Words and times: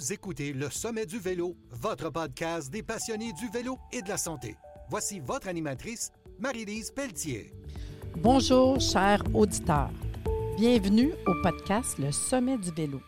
Vous 0.00 0.14
écoutez 0.14 0.54
Le 0.54 0.70
Sommet 0.70 1.04
du 1.04 1.18
Vélo, 1.18 1.54
votre 1.72 2.08
podcast 2.08 2.72
des 2.72 2.82
passionnés 2.82 3.34
du 3.34 3.50
vélo 3.50 3.76
et 3.92 4.00
de 4.00 4.08
la 4.08 4.16
santé. 4.16 4.56
Voici 4.88 5.20
votre 5.20 5.46
animatrice, 5.46 6.10
Marie-Lise 6.38 6.90
Pelletier. 6.90 7.50
Bonjour, 8.16 8.80
chers 8.80 9.22
auditeurs. 9.34 9.90
Bienvenue 10.56 11.12
au 11.26 11.34
podcast 11.42 11.98
Le 11.98 12.12
Sommet 12.12 12.56
du 12.56 12.70
Vélo. 12.70 13.02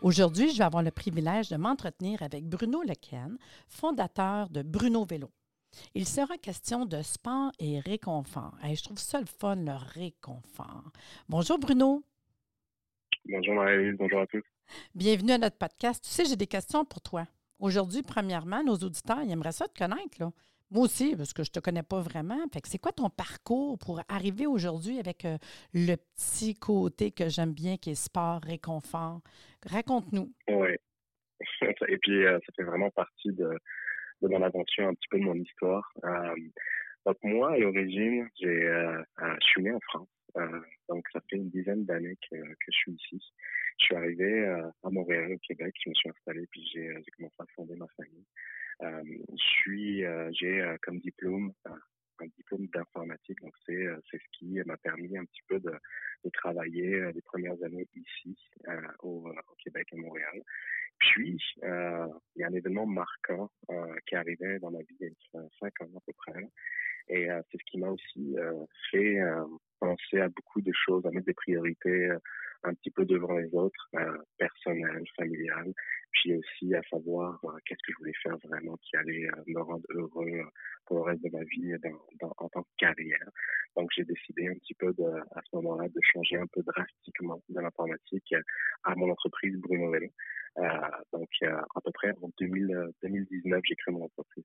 Aujourd'hui, 0.00 0.50
je 0.50 0.56
vais 0.56 0.64
avoir 0.64 0.82
le 0.82 0.90
privilège 0.90 1.50
de 1.50 1.56
m'entretenir 1.58 2.22
avec 2.22 2.46
Bruno 2.46 2.82
Lequen, 2.82 3.36
fondateur 3.68 4.48
de 4.48 4.62
Bruno 4.62 5.04
Vélo. 5.04 5.28
Il 5.94 6.06
sera 6.06 6.38
question 6.38 6.86
de 6.86 7.02
sport 7.02 7.52
et 7.58 7.78
réconfort. 7.80 8.56
je 8.64 8.82
trouve 8.82 8.96
ça 8.96 9.20
le 9.20 9.26
fun, 9.26 9.56
le 9.56 9.76
réconfort. 9.92 10.92
Bonjour 11.28 11.58
Bruno. 11.58 12.02
Bonjour 13.26 13.54
Marie, 13.54 13.92
bonjour 13.92 14.20
à 14.22 14.26
tous. 14.26 14.42
Bienvenue 14.94 15.32
à 15.32 15.38
notre 15.38 15.58
podcast. 15.58 16.02
Tu 16.04 16.10
sais, 16.10 16.24
j'ai 16.24 16.36
des 16.36 16.46
questions 16.46 16.84
pour 16.84 17.00
toi. 17.00 17.24
Aujourd'hui, 17.58 18.02
premièrement, 18.02 18.62
nos 18.62 18.76
auditeurs, 18.76 19.22
ils 19.22 19.30
aimeraient 19.30 19.52
ça 19.52 19.66
te 19.66 19.78
connaître. 19.78 20.20
Là. 20.20 20.30
Moi 20.70 20.84
aussi, 20.84 21.16
parce 21.16 21.32
que 21.32 21.42
je 21.42 21.50
ne 21.50 21.52
te 21.52 21.60
connais 21.60 21.82
pas 21.82 22.00
vraiment. 22.00 22.38
C'est 22.64 22.78
quoi 22.78 22.92
ton 22.92 23.08
parcours 23.08 23.78
pour 23.78 24.02
arriver 24.08 24.46
aujourd'hui 24.46 24.98
avec 24.98 25.24
euh, 25.24 25.38
le 25.72 25.96
petit 25.96 26.54
côté 26.54 27.10
que 27.10 27.28
j'aime 27.28 27.52
bien 27.52 27.78
qui 27.78 27.90
est 27.90 27.94
sport, 27.94 28.40
réconfort? 28.42 29.20
Raconte-nous. 29.66 30.30
Oui. 30.48 30.70
Et 31.88 31.98
puis, 31.98 32.24
euh, 32.26 32.38
ça 32.44 32.52
fait 32.54 32.64
vraiment 32.64 32.90
partie 32.90 33.32
de, 33.32 33.48
de, 34.22 34.28
mon 34.28 34.42
aventure, 34.42 34.88
un 34.88 34.94
petit 34.94 35.08
peu 35.10 35.18
de 35.18 35.24
mon 35.24 35.36
histoire. 35.36 35.90
Euh, 36.04 36.34
donc, 37.08 37.16
moi, 37.22 37.52
à 37.52 37.56
l'origine, 37.56 38.28
j'ai, 38.38 38.60
je 39.18 39.46
suis 39.46 39.62
né 39.62 39.72
en 39.72 39.80
France. 39.80 40.08
donc, 40.88 41.04
ça 41.10 41.20
fait 41.28 41.36
une 41.36 41.48
dizaine 41.48 41.86
d'années 41.86 42.16
que, 42.30 42.36
que 42.36 42.66
je 42.70 42.76
suis 42.76 42.92
ici. 42.92 43.32
Je 43.78 43.84
suis 43.86 43.94
arrivé 43.94 44.44
à 44.46 44.90
Montréal, 44.90 45.32
au 45.32 45.38
Québec. 45.38 45.74
Je 45.82 45.88
me 45.88 45.94
suis 45.94 46.10
installé, 46.10 46.46
puis 46.50 46.68
j'ai 46.74 46.92
commencé 47.16 47.36
à 47.38 47.46
fonder 47.56 47.76
ma 47.76 47.86
famille. 47.96 48.26
Euh, 48.82 49.02
je 49.30 49.42
suis, 49.42 50.04
euh, 50.04 50.30
j'ai 50.32 50.60
euh, 50.60 50.76
comme 50.82 51.00
diplôme 51.00 51.52
un 52.20 52.26
diplôme 52.36 52.66
d'informatique. 52.74 53.40
Donc, 53.40 53.54
c'est, 53.64 53.86
c'est 54.10 54.18
ce 54.18 54.38
qui 54.38 54.60
m'a 54.66 54.76
permis 54.76 55.16
un 55.16 55.24
petit 55.24 55.42
peu 55.48 55.60
de, 55.60 55.70
de 56.24 56.30
travailler 56.30 57.12
les 57.12 57.22
premières 57.22 57.62
années 57.62 57.86
ici, 57.94 58.36
au, 59.04 59.28
au, 59.28 59.54
Québec 59.62 59.86
et 59.92 59.96
Montréal. 59.96 60.42
Puis, 60.98 61.40
euh, 61.62 62.08
il 62.34 62.40
y 62.40 62.44
a 62.44 62.48
un 62.48 62.52
événement 62.52 62.86
marquant 62.86 63.50
euh, 63.70 63.94
qui 64.06 64.16
arrivait 64.16 64.58
dans 64.58 64.70
ma 64.70 64.80
vie 64.80 64.96
il 65.00 65.06
y 65.08 65.38
a 65.38 65.40
cinq 65.60 65.80
ans 65.80 65.90
à 65.96 66.00
peu 66.04 66.12
près. 66.12 66.48
Et 67.08 67.30
euh, 67.30 67.40
c'est 67.50 67.58
ce 67.58 67.64
qui 67.70 67.78
m'a 67.78 67.88
aussi 67.88 68.36
fait 68.90 69.18
penser 69.80 70.20
à 70.20 70.28
beaucoup 70.28 70.60
de 70.60 70.72
choses, 70.72 71.04
à 71.06 71.10
mettre 71.10 71.26
des 71.26 71.34
priorités 71.34 72.10
un 72.64 72.74
petit 72.74 72.90
peu 72.90 73.04
devant 73.04 73.36
les 73.36 73.54
autres, 73.54 73.88
personnelles, 74.36 75.04
familiales, 75.16 75.72
puis 76.12 76.36
aussi 76.36 76.74
à 76.74 76.82
savoir 76.90 77.38
euh, 77.44 77.50
qu'est-ce 77.64 77.82
que 77.86 77.92
je 77.92 77.98
voulais 77.98 78.12
faire 78.22 78.36
vraiment 78.44 78.76
qui 78.78 78.96
allait 78.96 79.26
euh, 79.26 79.42
me 79.46 79.60
rendre 79.60 79.84
heureux 79.90 80.26
euh, 80.26 80.44
pour 80.86 80.98
le 80.98 81.02
reste 81.02 81.22
de 81.22 81.30
ma 81.30 81.44
vie 81.44 81.74
dans, 82.20 82.32
en 82.38 82.48
tant 82.48 82.62
que 82.62 82.68
carrière. 82.78 83.28
Donc 83.76 83.90
j'ai 83.94 84.04
décidé 84.04 84.48
un 84.48 84.54
petit 84.54 84.74
peu 84.74 84.92
de, 84.94 85.04
à 85.04 85.40
ce 85.42 85.56
moment-là 85.56 85.88
de 85.88 86.00
changer 86.12 86.36
un 86.36 86.46
peu 86.46 86.62
drastiquement 86.62 87.42
de 87.48 87.60
l'informatique 87.60 88.34
à 88.84 88.94
mon 88.94 89.10
entreprise 89.10 89.56
Bruno 89.58 89.90
Vélo. 89.90 90.08
donc 91.12 91.28
à 91.42 91.80
peu 91.84 91.92
près 91.92 92.12
en 92.22 92.30
2019, 92.38 93.60
j'ai 93.64 93.76
créé 93.76 93.94
mon 93.94 94.04
entreprise. 94.04 94.44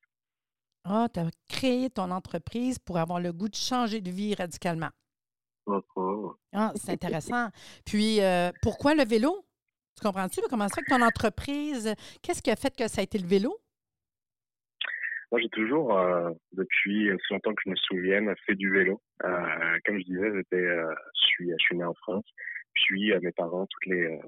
Ah, 0.86 1.08
tu 1.14 1.20
as 1.20 1.30
créé 1.50 1.90
ton 1.90 2.12
entreprise 2.12 2.80
pour 2.80 2.98
avoir 2.98 3.20
le 3.20 3.32
goût 3.32 3.50
de 3.50 3.56
changer 3.56 4.02
de 4.02 4.12
vie 4.12 4.36
radicalement. 4.36 4.90
Ah, 6.52 6.72
c'est 6.76 6.92
intéressant. 6.92 7.50
Puis, 7.86 8.20
pourquoi 8.62 8.96
le 8.96 9.06
vélo? 9.06 9.46
Tu 9.96 10.06
comprends-tu? 10.06 10.42
Comment 10.50 10.68
ça 10.68 10.76
fait 10.76 10.82
que 10.82 10.96
ton 10.96 11.02
entreprise, 11.02 11.94
qu'est-ce 12.22 12.42
qui 12.42 12.52
a 12.52 12.56
fait 12.56 12.76
que 12.76 12.88
ça 12.88 13.02
a 13.02 13.04
été 13.04 13.18
le 13.18 13.28
vélo? 13.28 13.58
Moi, 15.32 15.42
j'ai 15.42 15.50
toujours, 15.50 15.98
euh, 15.98 16.30
depuis 16.52 17.12
aussi 17.12 17.34
longtemps 17.34 17.56
que 17.56 17.62
je 17.66 17.72
me 17.72 17.76
souvienne, 17.76 18.32
fait 18.46 18.54
du 18.54 18.70
vélo. 18.70 19.02
Euh, 19.24 19.80
comme 19.84 19.98
je 19.98 20.04
disais, 20.04 20.32
j'étais, 20.36 20.58
euh, 20.58 20.94
je 21.16 21.26
suis, 21.26 21.50
je 21.50 21.64
suis 21.64 21.76
né 21.76 21.84
en 21.84 21.94
France. 21.96 22.26
Puis 22.74 23.12
mes 23.22 23.32
parents, 23.32 23.66
toutes 23.66 23.86
les, 23.88 24.20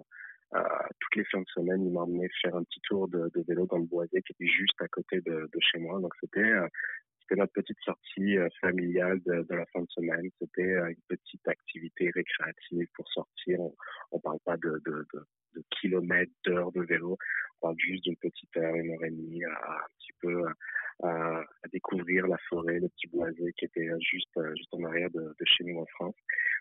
toutes 1.00 1.16
les 1.16 1.26
fins 1.26 1.42
de 1.42 1.48
semaine, 1.48 1.86
ils 1.86 1.92
m'emmenaient 1.92 2.30
faire 2.42 2.56
un 2.56 2.64
petit 2.64 2.82
tour 2.82 3.08
de, 3.08 3.32
vélo 3.48 3.66
dans 3.68 3.78
le 3.78 3.86
Boisier, 3.86 4.22
qui 4.22 4.34
était 4.34 4.52
juste 4.52 4.80
à 4.82 4.88
côté 4.88 5.22
de, 5.22 5.50
chez 5.60 5.80
moi. 5.80 6.00
Donc 6.00 6.14
c'était, 6.22 6.52
c'était 7.22 7.40
notre 7.40 7.54
petite 7.54 7.80
sortie 7.84 8.38
familiale 8.62 9.20
de, 9.26 9.46
la 9.50 9.66
fin 9.68 9.82
de 9.82 9.90
semaine. 9.90 10.30
C'était 10.40 10.78
une 10.78 11.02
petite 11.08 11.48
activité 11.48 12.12
récréative 12.14 12.88
pour 12.96 13.08
sortir. 13.10 13.60
On, 13.60 13.76
on 14.12 14.20
parle 14.20 14.40
pas 14.46 14.58
de, 14.58 14.82
de, 14.86 15.06
de 15.56 15.64
kilomètres, 15.80 16.32
d'heures 16.46 16.72
de 16.72 16.82
vélo. 16.82 17.18
On 17.62 17.68
parle 17.68 17.76
juste 17.80 18.04
d'une 18.04 18.18
petite 18.18 18.56
heure, 18.58 18.76
une 18.76 18.92
heure 18.92 19.04
et 19.04 19.12
demie 19.12 19.44
à, 19.46 19.50
un 19.50 19.88
petit 19.98 20.14
peu 20.22 20.46
à, 21.04 21.44
découvrir 21.72 22.28
la 22.28 22.38
forêt, 22.50 22.80
le 22.80 22.90
petit 22.90 23.08
boisé 23.08 23.54
qui 23.58 23.66
était 23.66 23.90
juste 24.00 24.30
juste 24.56 24.74
en 24.74 24.84
arrière 24.84 25.10
de 25.12 25.36
chez 25.46 25.64
nous 25.64 25.80
en 25.80 25.86
France. 25.88 26.16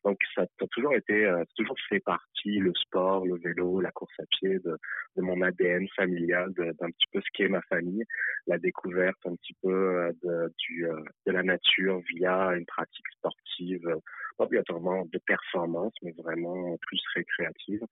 Donc 0.05 0.19
ça, 0.35 0.43
a 0.43 0.67
toujours 0.71 0.95
été, 0.95 1.25
euh, 1.25 1.45
toujours 1.57 1.77
fait 1.89 2.01
partie 2.01 2.59
le 2.59 2.73
sport, 2.75 3.25
le 3.25 3.37
vélo, 3.37 3.81
la 3.81 3.91
course 3.91 4.13
à 4.19 4.25
pied 4.27 4.59
de, 4.59 4.77
de 5.17 5.23
mon 5.23 5.41
ADN 5.41 5.87
familial, 5.97 6.53
d'un 6.53 6.91
petit 6.91 7.07
peu 7.11 7.21
ce 7.21 7.29
qu'est 7.33 7.49
ma 7.49 7.63
famille, 7.63 8.05
la 8.47 8.59
découverte 8.59 9.19
un 9.25 9.35
petit 9.37 9.55
peu 9.63 9.73
euh, 9.73 10.13
de, 10.23 10.53
du, 10.59 10.87
euh, 10.87 11.01
de 11.27 11.33
la 11.33 11.43
nature 11.43 12.01
via 12.15 12.55
une 12.55 12.67
pratique 12.67 13.09
sportive 13.17 13.89
pas 14.37 14.45
obligatoirement 14.45 15.05
de 15.07 15.19
performance, 15.19 15.93
mais 16.03 16.13
vraiment 16.13 16.77
plus 16.79 17.01
récréative. 17.15 17.83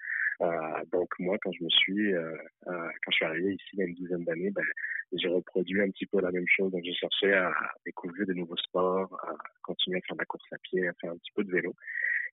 Euh, 0.40 0.48
donc 0.92 1.08
moi, 1.18 1.36
quand 1.42 1.52
je 1.52 1.64
me 1.64 1.68
suis, 1.68 2.14
euh, 2.14 2.32
euh, 2.66 2.88
quand 3.04 3.10
je 3.10 3.16
suis 3.16 3.24
arrivé 3.24 3.54
ici 3.54 3.64
il 3.74 3.78
y 3.78 3.82
a 3.82 3.86
une 3.86 3.94
dizaine 3.94 4.24
d'années, 4.24 4.50
ben, 4.50 4.64
j'ai 5.12 5.28
reproduit 5.28 5.80
un 5.80 5.90
petit 5.90 6.06
peu 6.06 6.20
la 6.20 6.30
même 6.30 6.46
chose. 6.48 6.72
Donc 6.72 6.82
j'ai 6.84 6.94
cherché 6.94 7.32
à 7.32 7.52
découvrir 7.84 8.26
de 8.26 8.34
nouveaux 8.34 8.56
sports, 8.56 9.18
à 9.22 9.34
continuer 9.62 9.98
à 9.98 10.00
faire 10.02 10.16
de 10.16 10.22
la 10.22 10.26
course 10.26 10.44
à 10.52 10.58
pied, 10.58 10.88
à 10.88 10.92
faire 11.00 11.12
un 11.12 11.16
petit 11.16 11.32
peu 11.34 11.44
de 11.44 11.52
vélo. 11.52 11.74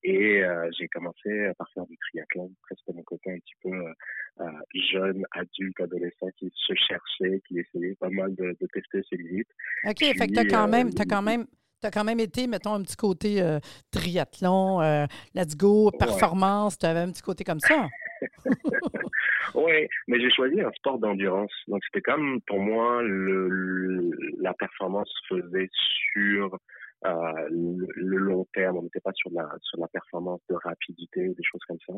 Et 0.02 0.42
j'ai 0.78 0.88
commencé 0.88 1.52
par 1.58 1.70
faire 1.74 1.86
du 1.86 1.98
triathlon. 1.98 2.50
C'était 2.70 2.94
mon 2.94 3.04
côté 3.04 3.34
un 3.34 3.40
petit 3.40 3.56
peu 3.62 3.94
euh, 4.42 4.52
jeune, 4.74 5.26
adulte, 5.32 5.80
adolescent 5.82 6.30
qui 6.38 6.50
se 6.56 6.74
cherchait, 6.74 7.42
qui 7.46 7.60
essayait 7.60 7.96
pas 7.96 8.10
mal 8.10 8.34
de, 8.36 8.56
de 8.60 8.68
tester 8.68 9.02
ses 9.10 9.18
limites. 9.18 9.50
OK, 9.86 10.00
fait 10.00 10.28
que 10.28 10.34
tu 10.34 10.40
as 10.40 10.46
quand 10.46 10.70
même, 10.70 10.90
as 10.98 11.06
quand 11.06 11.22
même 11.22 11.46
tu 11.82 11.88
as 11.88 11.92
quand 11.92 12.04
même 12.04 12.20
été, 12.20 12.48
mettons, 12.48 12.74
un 12.74 12.82
petit 12.82 12.96
côté 12.96 13.42
euh, 13.42 13.60
triathlon, 13.92 14.82
euh, 14.82 15.06
let's 15.36 15.56
go, 15.56 15.92
performance, 15.92 16.78
tu 16.78 16.86
avais 16.86 17.00
un 17.00 17.12
petit 17.12 17.22
côté 17.22 17.44
comme 17.44 17.60
ça. 17.60 17.88
oui, 19.56 19.88
mais 20.08 20.20
j'ai 20.20 20.30
choisi 20.32 20.60
un 20.62 20.72
sport 20.72 21.00
d'endurance. 21.00 21.52
Donc, 21.68 21.82
c'était 21.86 22.02
comme, 22.02 22.42
pour 22.48 22.60
moi, 22.60 23.02
le, 23.02 24.12
la 24.42 24.54
performance 24.54 25.12
faisait 25.30 25.70
sur 26.14 26.58
euh, 27.06 27.48
le, 27.50 28.18
long 28.18 28.46
terme. 28.54 28.78
On 28.78 28.84
n'était 28.84 29.00
pas 29.00 29.14
sur 29.14 29.32
la, 29.32 29.48
sur 29.62 29.80
la 29.80 29.88
performance 29.88 30.42
de 30.50 30.56
rapidité 30.56 31.30
ou 31.30 31.34
des 31.34 31.44
choses 31.44 31.62
comme 31.68 31.78
ça. 31.88 31.94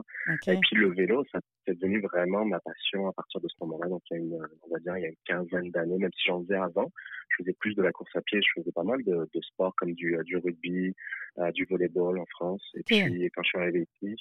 Et 0.51 0.57
puis 0.57 0.75
le 0.75 0.93
vélo, 0.93 1.23
ça 1.31 1.39
c'est 1.65 1.79
devenu 1.79 2.01
vraiment 2.01 2.45
ma 2.45 2.59
passion 2.59 3.07
à 3.07 3.13
partir 3.13 3.41
de 3.41 3.47
ce 3.47 3.55
moment-là. 3.61 3.89
Donc 3.89 4.01
il 4.11 4.17
y 4.17 4.19
a 4.19 4.23
une, 4.23 4.47
on 4.63 4.73
va 4.73 4.79
dire, 4.79 4.97
il 4.97 5.01
y 5.01 5.05
a 5.05 5.09
une 5.09 5.15
quinzaine 5.25 5.71
d'années, 5.71 5.97
même 5.97 6.11
si 6.13 6.23
j'en 6.27 6.41
faisais 6.43 6.55
avant, 6.55 6.91
je 7.29 7.43
faisais 7.43 7.53
plus 7.59 7.73
de 7.75 7.81
la 7.81 7.91
course 7.91 8.15
à 8.15 8.21
pied, 8.21 8.39
je 8.41 8.61
faisais 8.61 8.71
pas 8.71 8.83
mal 8.83 9.03
de, 9.03 9.29
de 9.33 9.41
sports 9.41 9.73
comme 9.77 9.93
du, 9.93 10.17
du 10.25 10.37
rugby, 10.37 10.93
euh, 11.39 11.51
du 11.51 11.65
volleyball 11.65 12.19
en 12.19 12.25
France. 12.27 12.63
Et 12.75 12.83
puis 12.83 13.29
quand 13.33 13.43
je 13.43 13.49
suis 13.49 13.57
arrivé 13.57 13.87
ici, 13.95 14.15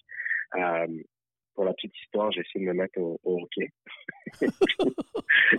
euh, 0.57 0.87
pour 1.55 1.65
la 1.65 1.75
petite 1.75 1.97
histoire, 1.99 2.31
j'ai 2.33 2.41
essayé 2.41 2.65
de 2.65 2.71
me 2.71 2.77
mettre 2.77 2.99
au, 2.99 3.19
hockey. 3.25 3.69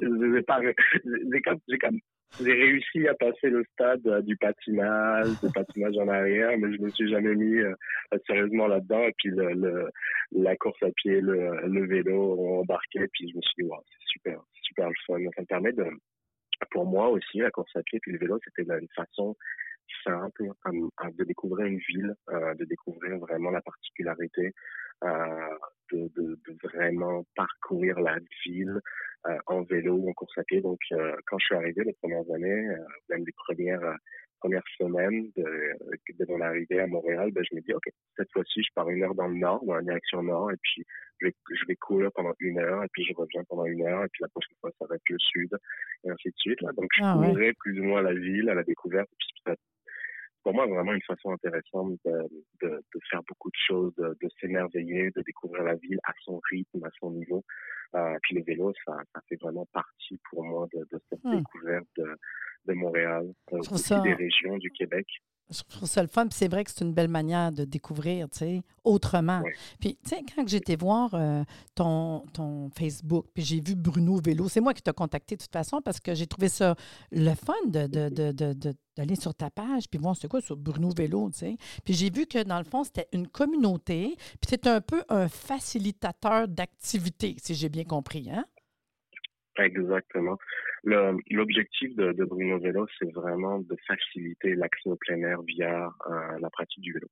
j'ai 0.01 0.41
pas, 0.41 0.61
j'ai 0.63 1.41
comme, 1.41 1.59
j'ai 1.67 1.77
comme 1.77 1.99
j'ai 2.39 2.53
réussi 2.53 3.07
à 3.07 3.13
passer 3.15 3.49
le 3.49 3.63
stade 3.73 4.05
euh, 4.07 4.21
du 4.21 4.37
patinage, 4.37 5.27
du 5.43 5.51
patinage 5.51 5.97
en 5.97 6.07
arrière, 6.07 6.57
mais 6.57 6.73
je 6.75 6.81
me 6.81 6.89
suis 6.89 7.09
jamais 7.09 7.35
mis 7.35 7.57
euh, 7.57 7.75
sérieusement 8.25 8.67
là-dedans. 8.67 9.03
Et 9.03 9.13
puis 9.17 9.29
le, 9.29 9.89
la 10.31 10.55
course 10.55 10.81
à 10.83 10.91
pied, 10.95 11.21
le, 11.21 11.67
le 11.67 11.87
vélo 11.87 12.35
ont 12.39 12.59
embarqué. 12.61 13.07
Puis 13.13 13.29
je 13.29 13.35
me 13.35 13.41
suis 13.41 13.63
dit, 13.63 13.69
wow, 13.69 13.83
c'est 13.85 14.13
super, 14.13 14.41
super 14.61 14.89
le 14.89 14.95
fun. 15.05 15.19
Ça 15.35 15.41
me 15.41 15.47
permet 15.47 15.73
de, 15.73 15.85
pour 16.71 16.85
moi 16.85 17.09
aussi, 17.09 17.39
la 17.39 17.51
course 17.51 17.75
à 17.75 17.83
pied 17.83 17.99
puis 18.01 18.13
le 18.13 18.19
vélo, 18.19 18.39
c'était 18.43 18.63
une 18.63 18.87
façon 18.95 19.35
simple 20.05 20.43
de 21.17 21.23
découvrir 21.25 21.65
une 21.67 21.79
ville, 21.79 22.15
euh, 22.29 22.53
de 22.55 22.65
découvrir 22.65 23.17
vraiment 23.17 23.51
la 23.51 23.61
particularité, 23.61 24.53
de, 25.03 26.09
de, 26.15 26.39
de, 26.47 26.57
vraiment 26.63 27.25
parcourir 27.35 27.99
la 27.99 28.17
ville, 28.45 28.69
euh, 28.69 28.79
en 29.47 29.63
vélo 29.63 29.95
ou 29.95 30.09
en 30.09 30.13
course 30.13 30.37
à 30.37 30.43
pied. 30.43 30.61
Donc, 30.61 30.79
euh, 30.91 31.15
quand 31.27 31.37
je 31.39 31.45
suis 31.45 31.55
arrivé 31.55 31.83
les 31.83 31.93
premières 31.93 32.29
années, 32.33 32.67
euh, 32.69 32.77
même 33.09 33.23
les 33.25 33.33
premières 33.33 33.97
premières 34.41 34.63
semaines 34.79 35.31
de, 35.37 35.45
de 36.17 36.25
mon 36.27 36.41
arrivée 36.41 36.79
à 36.79 36.87
Montréal, 36.87 37.31
ben, 37.31 37.43
je 37.47 37.55
me 37.55 37.61
dis, 37.61 37.73
OK, 37.73 37.83
cette 38.17 38.31
fois-ci, 38.31 38.63
je 38.63 38.69
pars 38.73 38.89
une 38.89 39.03
heure 39.03 39.13
dans 39.13 39.27
le 39.27 39.35
nord, 39.35 39.63
dans 39.63 39.75
la 39.75 39.83
direction 39.83 40.23
nord, 40.23 40.51
et 40.51 40.57
puis 40.63 40.83
je 41.19 41.27
vais, 41.27 41.35
je 41.51 41.65
vais 41.67 41.75
courir 41.75 42.11
pendant 42.13 42.33
une 42.39 42.57
heure, 42.57 42.83
et 42.83 42.87
puis 42.91 43.05
je 43.05 43.13
reviens 43.13 43.43
pendant 43.47 43.65
une 43.65 43.85
heure, 43.85 44.03
et 44.03 44.07
puis 44.11 44.23
la 44.23 44.29
prochaine 44.29 44.55
fois, 44.59 44.71
ça 44.79 44.85
va 44.89 44.95
être 44.95 45.09
le 45.09 45.19
sud, 45.19 45.55
et 46.03 46.09
ainsi 46.09 46.29
de 46.29 46.37
suite. 46.37 46.61
Là. 46.61 46.71
Donc, 46.75 46.89
je 46.93 47.03
ah, 47.03 47.21
courais 47.23 47.53
plus 47.59 47.79
ou 47.79 47.83
moins 47.83 48.01
la 48.01 48.15
ville, 48.15 48.49
à 48.49 48.55
la 48.55 48.63
découverte, 48.63 49.09
et 49.11 49.15
puis 49.19 49.55
pour 50.43 50.53
moi 50.53 50.65
vraiment 50.65 50.93
une 50.93 51.01
façon 51.03 51.31
intéressante 51.31 51.93
de, 52.05 52.11
de, 52.61 52.69
de 52.69 52.99
faire 53.09 53.21
beaucoup 53.27 53.49
de 53.49 53.57
choses, 53.67 53.93
de, 53.95 54.17
de 54.21 54.29
s'émerveiller, 54.39 55.11
de 55.15 55.21
découvrir 55.21 55.63
la 55.63 55.75
ville 55.75 55.99
à 56.03 56.13
son 56.23 56.39
rythme, 56.49 56.83
à 56.83 56.89
son 56.99 57.11
niveau. 57.11 57.43
Euh, 57.95 58.17
puis 58.21 58.35
le 58.35 58.43
vélo, 58.43 58.73
ça, 58.85 58.97
ça 59.13 59.21
fait 59.27 59.35
vraiment 59.41 59.67
partie 59.73 60.19
pour 60.29 60.43
moi 60.43 60.67
de, 60.73 60.79
de 60.91 61.01
cette 61.09 61.19
Hmm. 61.23 61.37
découverte 61.37 61.87
de, 61.97 62.17
de 62.65 62.73
Montréal, 62.73 63.27
euh, 63.53 63.59
aussi 63.59 64.01
des 64.01 64.13
régions 64.13 64.57
du 64.57 64.71
Québec. 64.71 65.07
Je 65.51 65.61
trouve 65.75 65.87
ça 65.89 66.01
le 66.01 66.07
fun, 66.07 66.27
puis 66.27 66.37
c'est 66.37 66.47
vrai 66.47 66.63
que 66.63 66.71
c'est 66.71 66.83
une 66.85 66.93
belle 66.93 67.07
manière 67.09 67.51
de 67.51 67.65
découvrir, 67.65 68.29
tu 68.29 68.37
sais, 68.39 68.61
autrement. 68.83 69.41
Oui. 69.43 69.51
Puis, 69.79 69.97
tu 70.03 70.09
sais, 70.09 70.23
quand 70.35 70.47
j'étais 70.47 70.75
voir 70.75 71.13
euh, 71.13 71.43
ton, 71.75 72.23
ton 72.33 72.69
Facebook, 72.69 73.25
puis 73.33 73.43
j'ai 73.43 73.59
vu 73.61 73.75
Bruno 73.75 74.19
Vélo, 74.23 74.47
c'est 74.49 74.61
moi 74.61 74.73
qui 74.73 74.81
t'ai 74.81 74.93
contacté 74.93 75.35
de 75.35 75.41
toute 75.41 75.51
façon 75.51 75.81
parce 75.83 75.99
que 75.99 76.15
j'ai 76.15 76.25
trouvé 76.27 76.47
ça 76.49 76.75
le 77.11 77.33
fun 77.35 77.53
de, 77.67 77.87
de- 77.87 78.09
de- 78.09 78.53
de- 78.53 78.73
d'aller 78.95 79.15
sur 79.15 79.33
ta 79.35 79.49
page, 79.49 79.89
puis 79.89 79.99
voir 79.99 80.15
c'est 80.15 80.27
quoi 80.27 80.41
sur 80.41 80.55
Bruno 80.57 80.89
Vélo, 80.95 81.29
tu 81.31 81.39
sais. 81.39 81.57
Puis 81.83 81.93
j'ai 81.93 82.09
vu 82.09 82.25
que 82.25 82.41
dans 82.43 82.57
le 82.57 82.63
fond, 82.65 82.83
c'était 82.83 83.07
une 83.13 83.27
communauté, 83.27 84.15
puis 84.39 84.47
c'est 84.49 84.67
un 84.67 84.81
peu 84.81 85.03
un 85.09 85.27
facilitateur 85.27 86.47
d'activité, 86.47 87.35
si 87.41 87.55
j'ai 87.55 87.69
bien 87.69 87.83
compris, 87.83 88.29
hein? 88.31 88.45
Exactement. 89.63 90.37
L'objectif 90.83 91.95
de, 91.95 92.23
Bruno 92.25 92.59
Vélo, 92.59 92.87
c'est 92.99 93.11
vraiment 93.13 93.59
de 93.59 93.75
faciliter 93.87 94.55
l'accès 94.55 94.89
au 94.89 94.95
plein 94.95 95.21
air 95.21 95.41
via 95.43 95.91
euh, 96.09 96.39
la 96.39 96.49
pratique 96.49 96.81
du 96.81 96.93
vélo. 96.93 97.07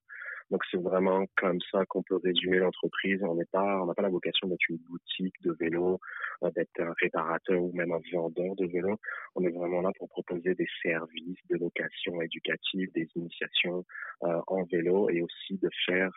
Donc 0.52 0.64
c'est 0.72 0.82
vraiment 0.82 1.26
comme 1.38 1.60
ça 1.72 1.86
qu'on 1.86 2.02
peut 2.02 2.20
résumer 2.24 2.58
l'entreprise. 2.58 3.22
On 3.22 3.36
n'est 3.36 3.46
on 3.54 3.86
n'a 3.86 3.94
pas 3.94 4.02
la 4.02 4.10
vocation 4.10 4.48
d'être 4.48 4.68
une 4.70 4.78
boutique 4.78 5.36
de 5.44 5.56
vélo, 5.60 6.00
euh, 6.44 6.50
d'être 6.56 6.80
un 6.80 6.94
réparateur 7.00 7.62
ou 7.62 7.72
même 7.74 7.92
un 7.92 8.02
vendeur 8.12 8.56
de 8.56 8.66
vélo. 8.66 9.00
On 9.36 9.44
est 9.44 9.52
vraiment 9.52 9.82
là 9.82 9.92
pour 10.00 10.10
proposer 10.10 10.56
des 10.56 10.68
services 10.82 11.38
de 11.50 11.58
location 11.58 12.20
éducative, 12.22 12.92
des 12.94 13.08
initiations 13.16 13.86
euh, 14.24 14.42
en 14.48 14.64
vélo 14.64 15.10
et 15.10 15.22
aussi 15.22 15.58
de 15.60 15.70
faire 15.86 16.12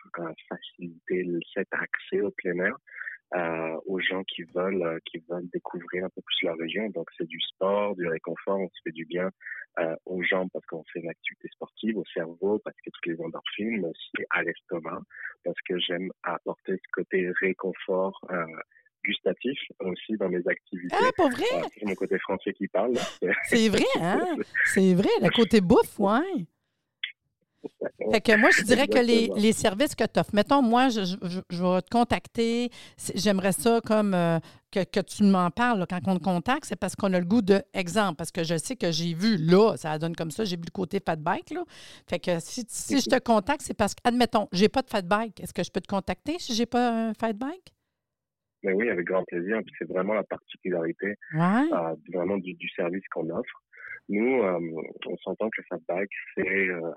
faciliter 0.49 1.27
cet 1.53 1.67
accès 1.71 2.21
au 2.21 2.31
plein 2.31 2.57
air 2.57 2.77
euh, 3.35 3.77
aux 3.85 3.99
gens 3.99 4.23
qui 4.23 4.43
veulent 4.43 4.83
euh, 4.83 4.99
qui 5.05 5.23
veulent 5.29 5.49
découvrir 5.51 6.05
un 6.05 6.09
peu 6.09 6.21
plus 6.21 6.43
la 6.43 6.53
région. 6.53 6.89
Donc 6.89 7.09
c'est 7.17 7.27
du 7.27 7.39
sport, 7.39 7.95
du 7.95 8.07
réconfort, 8.07 8.59
on 8.59 8.69
se 8.69 8.81
fait 8.83 8.91
du 8.91 9.05
bien 9.05 9.29
euh, 9.79 9.95
aux 10.05 10.21
jambes 10.23 10.49
parce 10.53 10.65
qu'on 10.65 10.83
fait 10.91 10.99
une 10.99 11.09
activité 11.09 11.47
sportive, 11.49 11.97
au 11.97 12.05
cerveau 12.13 12.59
parce 12.63 12.77
que 12.77 12.89
toutes 12.91 13.05
les 13.07 13.21
endorphines, 13.21 13.81
mais 13.81 13.89
aussi 13.89 14.25
à 14.29 14.43
l'estomac 14.43 15.01
parce 15.43 15.59
que 15.67 15.79
j'aime 15.79 16.11
apporter 16.23 16.73
ce 16.73 16.91
côté 16.91 17.31
réconfort 17.41 18.19
euh, 18.31 18.45
gustatif 19.03 19.59
aussi 19.79 20.17
dans 20.17 20.29
mes 20.29 20.47
activités. 20.47 20.95
Ah, 20.97 21.11
pas 21.15 21.29
vrai? 21.29 21.45
Euh, 21.53 21.67
c'est 21.77 21.85
mon 21.85 21.95
côté 21.95 22.17
français 22.19 22.53
qui 22.53 22.67
parle. 22.67 22.93
C'est 23.45 23.69
vrai, 23.69 23.85
hein? 23.99 24.35
C'est 24.65 24.93
vrai, 24.93 25.09
le 25.21 25.29
côté 25.29 25.61
bouffe, 25.61 25.99
ouais. 25.99 26.45
Fait 28.11 28.21
que 28.21 28.35
moi, 28.37 28.49
je 28.51 28.63
dirais 28.63 28.87
que 28.87 28.99
les, 28.99 29.29
les 29.35 29.53
services 29.53 29.95
que 29.95 30.03
tu 30.03 30.19
offres, 30.19 30.33
mettons, 30.35 30.61
moi, 30.61 30.89
je, 30.89 31.03
je- 31.03 31.15
vais 31.63 31.81
te 31.81 31.89
contacter. 31.89 32.69
J'aimerais 33.15 33.53
ça 33.53 33.79
comme 33.85 34.13
euh, 34.13 34.39
que, 34.71 34.83
que 34.83 34.99
tu 34.99 35.23
m'en 35.23 35.49
parles 35.49 35.79
là, 35.79 35.85
quand 35.89 35.99
on 36.07 36.17
te 36.17 36.23
contacte, 36.23 36.65
c'est 36.65 36.75
parce 36.75 36.95
qu'on 36.95 37.13
a 37.13 37.19
le 37.19 37.25
goût 37.25 37.41
de 37.41 37.61
exemple. 37.73 38.15
Parce 38.17 38.31
que 38.31 38.43
je 38.43 38.57
sais 38.57 38.75
que 38.75 38.91
j'ai 38.91 39.13
vu 39.13 39.37
là, 39.37 39.77
ça 39.77 39.97
donne 39.97 40.15
comme 40.15 40.31
ça, 40.31 40.43
j'ai 40.43 40.57
vu 40.57 40.63
le 40.65 40.71
côté 40.71 40.99
fat 41.05 41.15
bike. 41.15 41.51
Là. 41.51 41.63
Fait 42.07 42.19
que 42.19 42.39
si, 42.39 42.65
si 42.67 42.99
je 42.99 43.09
te 43.09 43.19
contacte, 43.19 43.61
c'est 43.61 43.73
parce 43.73 43.95
que, 43.95 44.01
admettons, 44.03 44.47
j'ai 44.51 44.69
pas 44.69 44.81
de 44.81 44.89
fat 44.89 45.01
bike. 45.03 45.39
Est-ce 45.39 45.53
que 45.53 45.63
je 45.63 45.71
peux 45.71 45.81
te 45.81 45.87
contacter 45.87 46.37
si 46.39 46.53
j'ai 46.53 46.65
pas 46.65 47.09
un 47.09 47.13
fat 47.13 47.33
bike? 47.33 47.73
Mais 48.63 48.73
oui, 48.73 48.89
avec 48.89 49.05
grand 49.07 49.23
plaisir. 49.25 49.59
Puis 49.65 49.75
c'est 49.79 49.87
vraiment 49.87 50.13
la 50.13 50.23
particularité 50.23 51.15
Ouais. 51.33 51.69
euh, 51.73 51.95
vraiment 52.13 52.37
du, 52.37 52.53
du 52.53 52.69
service 52.69 53.03
qu'on 53.13 53.29
offre. 53.29 53.62
Nous, 54.09 54.43
euh, 54.43 54.59
on 55.07 55.17
s'entend 55.17 55.49
que 55.49 55.61
le 55.61 55.65
fatback, 55.69 56.09
c'est 56.35 56.69
euh, 56.69 56.91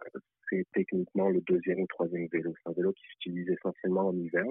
c'est 0.50 0.64
techniquement 0.72 1.28
le 1.28 1.40
deuxième 1.42 1.80
ou 1.80 1.86
troisième 1.86 2.28
vélo. 2.32 2.54
C'est 2.56 2.70
un 2.70 2.74
vélo 2.74 2.92
qui 2.92 3.02
s'utilise 3.10 3.48
essentiellement 3.50 4.08
en 4.08 4.16
hiver. 4.16 4.44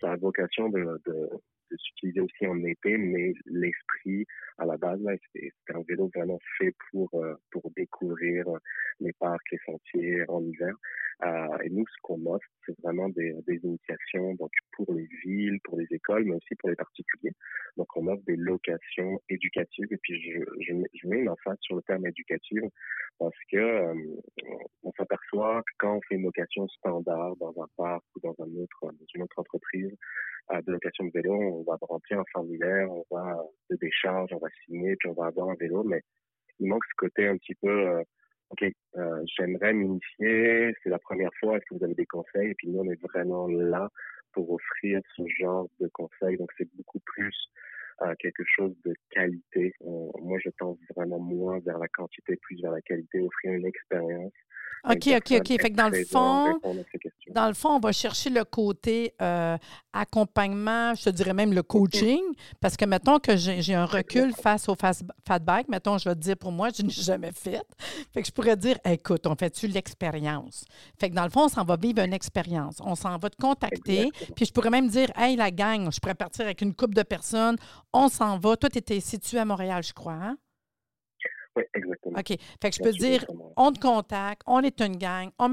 Ça 0.00 0.12
a 0.12 0.16
vocation 0.16 0.68
de, 0.68 0.80
de, 1.06 1.28
de 1.70 1.76
s'utiliser 1.76 2.20
aussi 2.20 2.46
en 2.46 2.62
été, 2.64 2.96
mais 2.96 3.32
l'esprit, 3.46 4.26
à 4.58 4.66
la 4.66 4.76
base, 4.76 5.00
c'est 5.34 5.52
un 5.74 5.82
vélo 5.88 6.10
vraiment 6.14 6.38
fait 6.58 6.74
pour, 6.90 7.08
euh, 7.14 7.34
pour 7.50 7.70
découvrir 7.76 8.46
les 9.00 9.12
parcs, 9.14 9.50
les 9.50 9.58
sentiers 9.66 10.24
en 10.28 10.42
hiver. 10.42 10.74
Euh, 11.24 11.58
et 11.64 11.70
nous, 11.70 11.84
ce 11.86 12.02
qu'on 12.02 12.26
offre, 12.26 12.46
c'est 12.66 12.78
vraiment 12.82 13.08
des, 13.08 13.34
initiations 13.48 14.34
donc 14.34 14.50
pour 14.72 14.92
les 14.92 15.08
villes, 15.24 15.58
pour 15.64 15.78
les 15.78 15.86
écoles, 15.90 16.24
mais 16.24 16.34
aussi 16.34 16.54
pour 16.58 16.68
les 16.68 16.76
particuliers. 16.76 17.32
Donc, 17.76 17.86
on 17.96 18.06
offre 18.08 18.22
des 18.26 18.36
locations 18.36 19.20
éducatives. 19.28 19.86
Et 19.90 19.96
puis, 19.98 20.20
je, 20.20 20.74
mets- 20.74 21.18
une 21.20 21.28
emphase 21.28 21.56
sur 21.60 21.76
le 21.76 21.82
terme 21.82 22.06
éducative 22.06 22.68
parce 23.18 23.36
que 23.50 23.56
euh, 23.56 23.94
on 24.82 24.92
s'aperçoit 24.92 25.62
que 25.62 25.72
quand 25.78 25.96
on 25.96 26.00
fait 26.08 26.16
une 26.16 26.24
location 26.24 26.68
standard 26.68 27.36
dans 27.36 27.54
un 27.62 27.68
parc 27.76 28.02
ou 28.16 28.20
dans, 28.20 28.34
une 28.44 29.22
autre 29.22 29.38
entreprise 29.38 29.94
euh, 30.52 30.60
de 30.62 30.72
location 30.72 31.04
de 31.04 31.10
vélo, 31.14 31.34
on 31.34 31.62
va 31.62 31.78
remplir 31.80 32.20
un 32.20 32.24
formulaire, 32.32 32.90
on 32.90 33.04
va 33.10 33.38
de 33.70 33.76
décharge, 33.76 34.30
on 34.32 34.38
va 34.38 34.48
signer, 34.64 34.96
puis 34.96 35.08
on 35.08 35.14
va 35.14 35.26
avoir 35.26 35.48
un 35.48 35.54
vélo, 35.54 35.84
mais 35.84 36.02
il 36.60 36.68
manque 36.68 36.84
ce 36.84 36.94
côté 36.96 37.26
un 37.26 37.36
petit 37.36 37.54
peu, 37.54 37.68
euh, 37.68 38.02
OK, 38.50 38.64
euh, 38.96 39.24
j'aimerais 39.36 39.72
m'initier, 39.72 40.74
c'est 40.82 40.90
la 40.90 40.98
première 40.98 41.30
fois, 41.40 41.56
est-ce 41.56 41.64
que 41.66 41.74
vous 41.78 41.84
avez 41.84 41.94
des 41.94 42.06
conseils? 42.06 42.50
Et 42.50 42.54
puis 42.54 42.68
nous, 42.68 42.80
on 42.80 42.90
est 42.90 43.00
vraiment 43.02 43.48
là 43.48 43.88
pour 44.32 44.50
offrir 44.52 45.00
ce 45.16 45.22
genre 45.40 45.68
de 45.80 45.88
conseils. 45.88 46.36
Donc, 46.36 46.50
c'est 46.58 46.68
beaucoup 46.76 47.00
plus 47.00 47.34
euh, 48.02 48.14
quelque 48.18 48.42
chose 48.56 48.72
de 48.84 48.94
qualité. 49.10 49.72
On- 49.80 50.10
moi, 50.22 50.38
je 50.44 50.50
tends 50.58 50.76
vraiment 50.96 51.18
moins 51.18 51.58
vers 51.60 51.78
la 51.78 51.88
quantité, 51.88 52.36
plus 52.42 52.60
vers 52.62 52.72
la 52.72 52.80
qualité, 52.82 53.20
offrir 53.20 53.52
une 53.52 53.66
expérience. 53.66 54.32
OK, 54.86 55.08
OK, 55.16 55.32
OK. 55.38 55.46
Fait 55.62 55.70
que 55.70 55.76
dans 55.76 55.88
le 55.88 56.04
fond. 56.04 56.60
Dans 57.30 57.48
le 57.48 57.54
fond, 57.54 57.70
on 57.76 57.80
va 57.80 57.92
chercher 57.92 58.28
le 58.28 58.44
côté 58.44 59.14
euh, 59.22 59.56
accompagnement, 59.94 60.94
je 60.94 61.04
te 61.04 61.10
dirais 61.10 61.32
même 61.32 61.52
le 61.52 61.62
coaching, 61.62 62.20
parce 62.60 62.76
que 62.76 62.84
mettons 62.84 63.18
que 63.18 63.36
j'ai 63.36 63.62
j'ai 63.62 63.74
un 63.74 63.86
recul 63.86 64.32
face 64.34 64.68
au 64.68 64.74
fast- 64.74 65.04
fat 65.26 65.38
bike, 65.38 65.68
mettons, 65.68 65.96
je 65.98 66.08
vais 66.08 66.14
te 66.14 66.20
dire 66.20 66.36
pour 66.36 66.52
moi, 66.52 66.68
je 66.76 66.82
n'ai 66.82 66.88
jamais 66.90 67.32
fait. 67.32 67.62
Fait 68.12 68.20
que 68.20 68.26
je 68.28 68.32
pourrais 68.32 68.56
dire, 68.56 68.76
écoute, 68.84 69.26
on 69.26 69.34
fait-tu 69.34 69.66
l'expérience? 69.68 70.64
Fait 71.00 71.08
que 71.10 71.14
dans 71.14 71.24
le 71.24 71.30
fond, 71.30 71.44
on 71.44 71.48
s'en 71.48 71.64
va 71.64 71.76
vivre 71.76 72.02
une 72.02 72.12
expérience. 72.12 72.76
On 72.84 72.94
s'en 72.94 73.16
va 73.16 73.30
te 73.30 73.36
contacter, 73.36 74.02
Exactement. 74.08 74.34
puis 74.36 74.44
je 74.46 74.52
pourrais 74.52 74.70
même 74.70 74.88
dire, 74.88 75.08
hey, 75.16 75.36
la 75.36 75.50
gang, 75.50 75.90
je 75.90 75.98
pourrais 75.98 76.14
partir 76.14 76.44
avec 76.44 76.60
une 76.60 76.74
couple 76.74 76.94
de 76.94 77.02
personnes, 77.02 77.56
on 77.94 78.08
s'en 78.08 78.38
va. 78.38 78.56
Toi, 78.56 78.68
tu 78.68 78.78
étais 78.78 79.00
situé 79.00 79.38
à 79.38 79.44
Montréal, 79.46 79.82
je 79.82 79.92
crois, 79.94 80.12
hein? 80.12 80.36
Oui, 81.56 81.62
exactement. 81.72 82.18
OK. 82.18 82.26
Fait 82.60 82.70
que 82.70 82.76
je 82.76 82.82
peux 82.82 82.90
dire, 82.90 83.24
on 83.56 83.70
te 83.70 83.78
contacte, 83.78 84.42
on 84.44 84.58
est 84.62 84.80
une 84.80 84.96
gang, 84.96 85.30
on, 85.38 85.52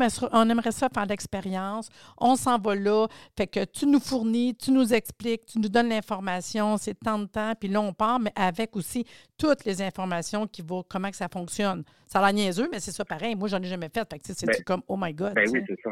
aimerait 0.50 0.72
ça 0.72 0.90
faire 0.92 1.06
l'expérience, 1.06 1.90
on 2.18 2.36
s'en 2.36 2.58
va 2.58 2.74
là. 2.74 3.06
Fait 3.38 3.46
que 3.46 3.64
tu 3.66 3.86
nous 3.86 4.00
fournis, 4.00 4.56
tu 4.56 4.72
nous 4.72 4.96
expliques, 4.96 5.46
tu 5.46 5.60
nous 5.60 5.70
donnes 5.70 5.90
l'information, 5.90 6.78
c'est 6.78 6.96
tant 7.00 7.20
de 7.20 7.26
temps, 7.26 7.54
puis 7.54 7.70
là, 7.70 7.82
on 7.82 7.94
part, 7.94 8.20
mais 8.20 8.32
avec 8.36 8.76
aussi 8.76 9.06
toutes 9.38 9.64
les 9.64 9.80
informations 9.84 10.48
qui 10.48 10.64
vont, 10.64 10.84
comment 10.90 11.12
que 11.12 11.18
ça 11.18 11.28
fonctionne. 11.32 11.84
Ça 12.08 12.18
a 12.18 12.24
l'air 12.24 12.34
niaiseux, 12.46 12.68
mais 12.72 12.80
c'est 12.80 12.92
ça 12.92 13.06
pareil. 13.06 13.36
Moi, 13.36 13.48
j'en 13.48 13.62
ai 13.62 13.68
jamais 13.68 13.90
fait. 13.94 14.10
Fait 14.12 14.18
que 14.18 14.26
c'est 14.26 14.46
Ben- 14.48 14.64
comme, 14.66 14.82
oh 14.88 14.98
my 15.00 15.14
God. 15.14 15.36
Ben 15.36 15.48
oui, 15.54 15.62
c'est 15.68 15.78
ça. 15.84 15.92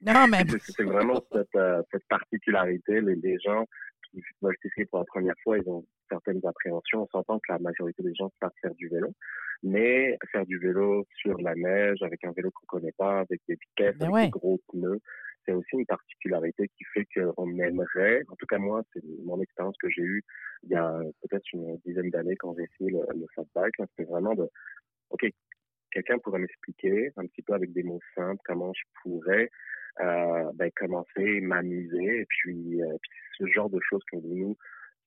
non, 0.00 0.26
mais 0.26 0.38
C'est- 0.48 0.72
C'est 0.78 0.84
vraiment 0.84 1.20
cette, 1.30 1.54
euh, 1.56 1.82
cette 1.92 2.08
particularité. 2.08 3.02
Les, 3.02 3.16
les 3.16 3.38
gens 3.40 3.66
veulent 4.40 4.56
essayer 4.64 4.86
pour 4.86 4.98
la 4.98 5.04
première 5.04 5.34
fois, 5.42 5.58
ils 5.58 5.68
ont 5.68 5.84
certaines 6.08 6.44
appréhensions. 6.44 7.02
On 7.02 7.08
s'entend 7.08 7.38
que 7.38 7.52
la 7.52 7.58
majorité 7.58 8.02
des 8.02 8.14
gens 8.14 8.30
savent 8.40 8.52
faire 8.60 8.74
du 8.74 8.88
vélo. 8.88 9.12
Mais 9.62 10.18
faire 10.32 10.44
du 10.44 10.58
vélo 10.58 11.06
sur 11.16 11.38
la 11.40 11.54
neige, 11.54 12.02
avec 12.02 12.24
un 12.24 12.32
vélo 12.32 12.50
qu'on 12.50 12.78
connaît 12.78 12.94
pas, 12.98 13.20
avec 13.20 13.40
des 13.48 13.56
piquets, 13.56 13.92
Ben 13.92 14.06
avec 14.06 14.14
ouais. 14.14 14.24
des 14.24 14.30
gros 14.30 14.60
pneus, 14.68 15.00
c'est 15.44 15.52
aussi 15.52 15.70
une 15.74 15.86
particularité 15.86 16.68
qui 16.76 16.84
fait 16.92 17.06
qu'on 17.14 17.58
aimerait, 17.58 18.22
en 18.28 18.36
tout 18.36 18.46
cas 18.46 18.58
moi, 18.58 18.82
c'est 18.92 19.02
mon 19.24 19.40
expérience 19.40 19.76
que 19.78 19.88
j'ai 19.88 20.02
eue 20.02 20.24
il 20.64 20.70
y 20.70 20.76
a 20.76 21.00
peut-être 21.22 21.44
une 21.52 21.76
dizaine 21.84 22.10
d'années 22.10 22.36
quand 22.36 22.54
j'ai 22.56 22.64
essayé 22.64 22.90
le, 22.90 23.00
le 23.14 23.26
fat 23.34 23.44
bike, 23.54 23.74
hein, 23.80 23.86
c'était 23.90 24.08
vraiment 24.08 24.34
de, 24.34 24.48
OK, 25.10 25.26
quelqu'un 25.92 26.18
pourrait 26.18 26.40
m'expliquer 26.40 27.12
un 27.16 27.26
petit 27.26 27.42
peu 27.42 27.54
avec 27.54 27.72
des 27.72 27.82
mots 27.82 28.00
simples 28.14 28.40
comment 28.44 28.72
je 28.74 28.82
pourrais 29.02 29.50
euh, 30.00 30.50
ben, 30.54 30.70
commencer, 30.74 31.40
m'amuser. 31.40 32.20
Et 32.20 32.26
puis, 32.26 32.82
euh, 32.82 32.96
ce 33.38 33.46
genre 33.46 33.70
de 33.70 33.80
choses 33.80 34.02
que 34.10 34.16
nous, 34.16 34.56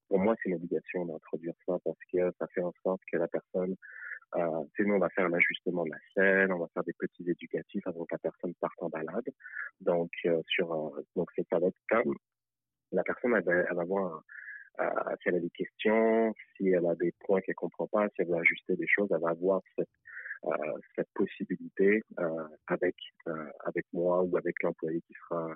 pour 0.08 0.20
moi, 0.20 0.36
c'est 0.42 0.50
une 0.50 0.56
obligation 0.56 1.06
d'introduire 1.06 1.56
ça 1.66 1.78
parce 1.84 1.98
que 2.12 2.32
ça 2.40 2.48
fait 2.48 2.62
en 2.62 2.74
sorte 2.84 3.02
que 3.12 3.18
la 3.18 3.28
personne, 3.28 3.76
euh, 4.36 4.64
nous, 4.80 4.94
on 4.94 5.00
va 5.00 5.10
faire 5.10 5.26
un 5.26 5.34
ajustement 5.34 5.84
de 5.86 5.92
la 5.92 5.98
scène, 6.14 6.52
on 6.52 6.60
va 6.60 6.68
faire 6.74 6.84
des 6.84 6.94
petits 6.94 7.30
éducatifs 7.30 7.86
avant 7.88 8.06
que 8.06 8.14
la 8.14 8.20
personne 8.20 8.54
parte 8.56 8.82
en 8.82 8.90
balade. 8.90 9.28
Donc, 9.82 10.12
euh, 10.26 10.42
sur, 10.48 10.72
un- 10.72 10.92
donc 11.16 11.30
c'est 11.36 11.48
ça 11.50 11.60
va 11.60 11.68
être 11.68 11.82
comme 11.90 12.16
la 12.92 13.04
personne, 13.04 13.34
elle 13.36 13.44
va, 13.44 13.54
elle 13.54 13.88
voir 13.88 14.24
euh, 14.80 15.16
si 15.22 15.30
elle 15.30 15.36
a 15.36 15.40
des 15.40 15.50
questions, 15.50 16.34
si 16.56 16.70
elle 16.70 16.86
a 16.86 16.96
des 16.96 17.14
points 17.22 17.42
qu'elle 17.42 17.56
comprend 17.56 17.88
pas, 17.88 18.08
si 18.10 18.16
elle 18.22 18.28
veut 18.28 18.38
ajuster 18.38 18.76
des 18.76 18.88
choses, 18.88 19.08
elle 19.12 19.22
va 19.22 19.30
avoir 19.30 19.62
cette, 19.78 19.88
euh, 19.88 20.25
cette 20.96 21.10
possibilité 21.14 22.04
euh, 22.20 22.48
avec 22.68 22.96
euh, 23.28 23.50
avec 23.66 23.86
moi 23.94 24.22
ou 24.22 24.38
avec 24.38 24.62
l'employé 24.64 25.02
qui 25.02 25.14
sera, 25.14 25.54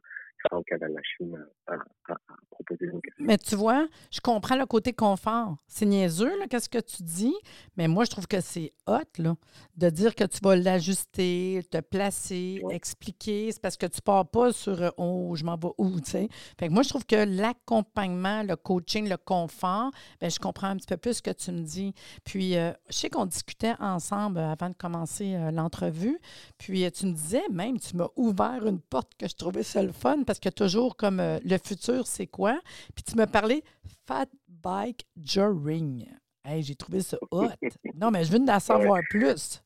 la 0.52 1.02
Chine 1.18 1.38
à, 1.68 1.74
à- 1.74 2.14
à 2.14 2.64
poser 2.66 2.88
des 2.88 3.02
questions. 3.02 3.26
Mais 3.26 3.38
tu 3.38 3.56
vois, 3.56 3.88
je 4.12 4.20
comprends 4.20 4.56
le 4.56 4.66
côté 4.66 4.94
confort. 4.94 5.56
C'est 5.68 5.86
niaiseux, 5.86 6.32
qu'est-ce 6.50 6.70
que 6.70 6.80
tu 6.80 7.04
dis, 7.04 7.34
mais 7.78 7.88
moi, 7.88 8.04
je 8.06 8.10
trouve 8.12 8.28
que 8.28 8.42
c'est 8.42 8.74
hot, 8.88 9.00
là, 9.18 9.36
de 9.78 9.90
dire 9.90 10.16
que 10.16 10.24
tu 10.26 10.40
vas 10.44 10.56
l'ajuster, 10.56 11.62
te 11.72 11.80
placer, 11.80 12.62
expliquer. 12.72 13.52
C'est 13.52 13.62
parce 13.62 13.78
que 13.78 13.86
tu 13.86 14.02
pars 14.02 14.28
pas 14.28 14.52
sur 14.52 14.82
euh, 14.82 14.90
Oh, 14.98 15.34
je 15.36 15.44
m'en 15.46 15.56
vais 15.56 15.70
où, 15.78 16.00
tu 16.02 16.12
sais. 16.12 16.30
Fait 16.60 16.68
que 16.68 16.74
moi, 16.74 16.84
je 16.84 16.90
trouve 16.90 17.06
que 17.06 17.16
l'accompagnement, 17.16 18.44
le 18.44 18.56
coaching, 18.56 19.08
le 19.08 19.18
confort, 19.18 19.92
bien, 20.20 20.30
je 20.30 20.40
comprends 20.40 20.68
un 20.68 20.78
petit 20.78 20.88
peu 20.88 20.98
plus 20.98 21.16
ce 21.16 21.22
que 21.22 21.32
tu 21.32 21.52
me 21.52 21.62
dis. 21.62 21.94
Puis, 22.26 22.58
euh, 22.58 22.72
je 22.90 22.96
sais 22.96 23.10
qu'on 23.10 23.26
discutait 23.26 23.76
ensemble 23.80 24.40
avant 24.40 24.70
de 24.70 24.76
commencer 24.76 25.36
euh, 25.36 25.52
l'entrevue. 25.52 26.20
Puis, 26.58 26.90
tu 26.92 27.06
me 27.06 27.12
disais 27.14 27.44
même, 27.52 27.80
tu 27.80 27.96
m'as 27.96 28.10
ouvert 28.16 28.66
une 28.66 28.80
porte 28.80 29.14
que 29.18 29.28
je 29.28 29.36
trouvais 29.36 29.64
ça 29.64 29.82
le 29.84 29.92
fun 29.92 30.24
parce 30.30 30.40
que 30.40 30.50
toujours 30.50 30.96
comme 30.96 31.18
le 31.18 31.58
futur, 31.58 32.06
c'est 32.06 32.28
quoi? 32.28 32.60
Puis, 32.94 33.04
tu 33.04 33.16
m'as 33.16 33.26
parlé 33.26 33.64
Fat 34.06 34.28
Bike 34.48 35.08
Joring. 35.20 36.06
Hey, 36.46 36.62
j'ai 36.62 36.76
trouvé 36.76 37.00
ça 37.00 37.18
hot. 37.32 37.48
non, 37.96 38.12
mais 38.12 38.24
je 38.26 38.32
veux 38.32 38.40
en 38.48 38.60
savoir 38.60 39.02
plus. 39.10 39.64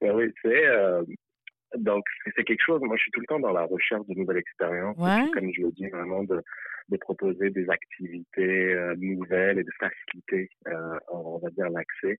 Ben 0.00 0.16
oui, 0.16 0.32
c'est 0.42 0.66
euh, 0.66 1.04
donc 1.76 2.04
c'est 2.34 2.42
quelque 2.42 2.64
chose. 2.66 2.80
Moi, 2.82 2.96
je 2.96 3.02
suis 3.02 3.12
tout 3.12 3.20
le 3.20 3.26
temps 3.26 3.38
dans 3.38 3.52
la 3.52 3.66
recherche 3.66 4.04
de 4.08 4.14
nouvelles 4.14 4.38
expériences. 4.38 4.96
Comme 4.96 5.52
je 5.52 5.62
le 5.62 5.70
dis, 5.70 5.86
vraiment 5.90 6.24
de, 6.24 6.42
de 6.88 6.96
proposer 6.96 7.50
des 7.50 7.68
activités 7.68 8.74
euh, 8.74 8.94
nouvelles 8.96 9.58
et 9.58 9.64
de 9.64 9.72
faciliter, 9.78 10.48
euh, 10.68 10.98
on 11.12 11.38
va 11.38 11.50
dire, 11.50 11.68
l'accès. 11.70 12.18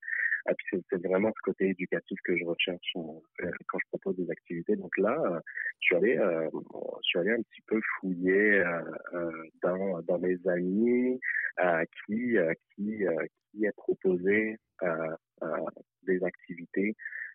Puis 0.58 0.82
c'est 0.90 1.06
vraiment 1.06 1.32
ce 1.36 1.42
côté 1.44 1.70
éducatif 1.70 2.18
que 2.24 2.38
je 2.38 2.46
recherche 2.46 2.94
quand 2.94 3.80
je 3.80 3.88
propose 3.90 4.16
des 4.16 4.32
activités. 4.32 4.78
Donc 4.78 4.98
là, 4.98 5.42
je 5.82 5.86
suis 5.88 5.96
allé, 5.98 6.16
je 6.16 7.02
suis 7.02 7.20
allé 7.20 7.32
un 7.32 7.42
petit 7.42 7.62
peu 7.68 7.82
fouiller 8.00 8.64
dans, 9.62 10.02
dans 10.04 10.20
mes 10.20 10.38
amis 10.48 11.20
qui 12.06 12.38
qui 12.76 13.04
qui 13.52 13.68
a 13.68 13.72
proposé 13.74 14.56
des 16.04 16.24
activités 16.24 16.96
euh, 16.96 17.27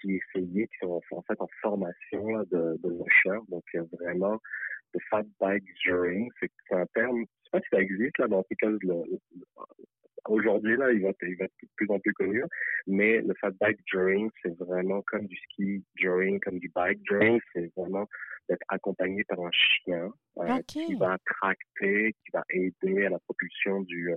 qui 0.00 0.16
essayaient, 0.16 0.66
qui 0.68 0.78
sont 0.80 1.00
en 1.10 1.22
fait 1.22 1.40
en 1.40 1.48
formation 1.60 2.42
de, 2.50 2.78
de 2.82 2.90
mocheur. 2.90 3.42
Donc, 3.48 3.64
vraiment, 3.92 4.38
le 4.94 5.00
fat 5.10 5.24
bike 5.40 5.64
journey, 5.84 6.28
c'est 6.40 6.50
un 6.70 6.86
terme, 6.94 7.20
je 7.20 7.24
sais 7.24 7.50
pas 7.52 7.60
si 7.60 7.68
ça 7.70 7.80
existe, 7.80 8.18
là, 8.18 8.28
dans 8.28 8.42
tout 8.42 8.54
cas, 8.58 8.68
aujourd'hui, 10.26 10.76
là, 10.76 10.92
il 10.92 11.02
va, 11.02 11.10
il 11.22 11.36
va 11.36 11.44
être 11.44 11.52
de 11.62 11.68
plus 11.76 11.90
en 11.90 11.98
plus 11.98 12.12
connu, 12.12 12.42
mais 12.86 13.20
le 13.20 13.34
fat 13.40 13.50
bike 13.60 13.80
journey, 13.86 14.28
c'est 14.42 14.56
vraiment 14.58 15.02
comme 15.02 15.26
du 15.26 15.36
ski 15.36 15.84
journey, 15.96 16.38
comme 16.40 16.58
du 16.58 16.68
bike 16.74 17.00
journey, 17.04 17.40
c'est 17.52 17.70
vraiment 17.76 18.06
d'être 18.48 18.64
accompagné 18.68 19.24
par 19.24 19.40
un 19.40 19.50
chien 19.52 20.10
euh, 20.38 20.62
qui 20.66 20.94
va 20.94 21.18
tracter, 21.24 22.12
qui 22.12 22.30
va 22.32 22.42
aider 22.50 23.06
à 23.06 23.10
la 23.10 23.18
propulsion 23.18 23.82
du, 23.82 24.12
euh, 24.12 24.16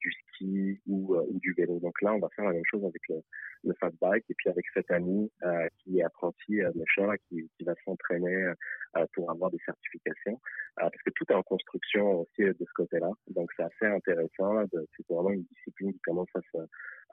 du 0.00 0.12
ski 0.12 0.80
ou, 0.86 1.14
euh, 1.14 1.24
ou, 1.28 1.38
du 1.38 1.52
vélo. 1.52 1.78
Donc 1.80 2.00
là, 2.02 2.14
on 2.14 2.18
va 2.18 2.28
faire 2.30 2.46
la 2.46 2.52
même 2.52 2.64
chose 2.70 2.84
avec 2.84 3.00
le, 3.08 3.22
le 3.64 3.74
fat 3.74 3.90
bike 4.00 4.24
et 4.28 4.34
puis 4.34 4.50
avec 4.50 4.64
cet 4.74 4.90
ami 4.90 5.30
euh, 5.44 5.68
qui 5.78 5.98
est 5.98 6.02
apprenti 6.02 6.60
euh, 6.60 6.72
qui, 7.28 7.48
qui 7.56 7.64
va 7.64 7.74
s'entraîner 7.84 8.52
pour 9.12 9.30
avoir 9.30 9.50
des 9.50 9.58
certifications. 9.64 10.40
parce 10.76 11.02
que 11.04 11.10
tout 11.10 11.24
est 11.28 11.34
en 11.34 11.42
construction 11.42 12.20
aussi 12.20 12.42
de 12.42 12.56
ce 12.58 12.72
côté-là. 12.74 13.10
Donc 13.28 13.50
c'est 13.56 13.64
assez 13.64 13.86
intéressant. 13.86 14.64
C'est 14.72 15.06
vraiment 15.08 15.30
une 15.30 15.44
discipline 15.44 15.92
qui 15.92 16.00
commence 16.00 16.28
à 16.34 16.40
se, 16.52 16.58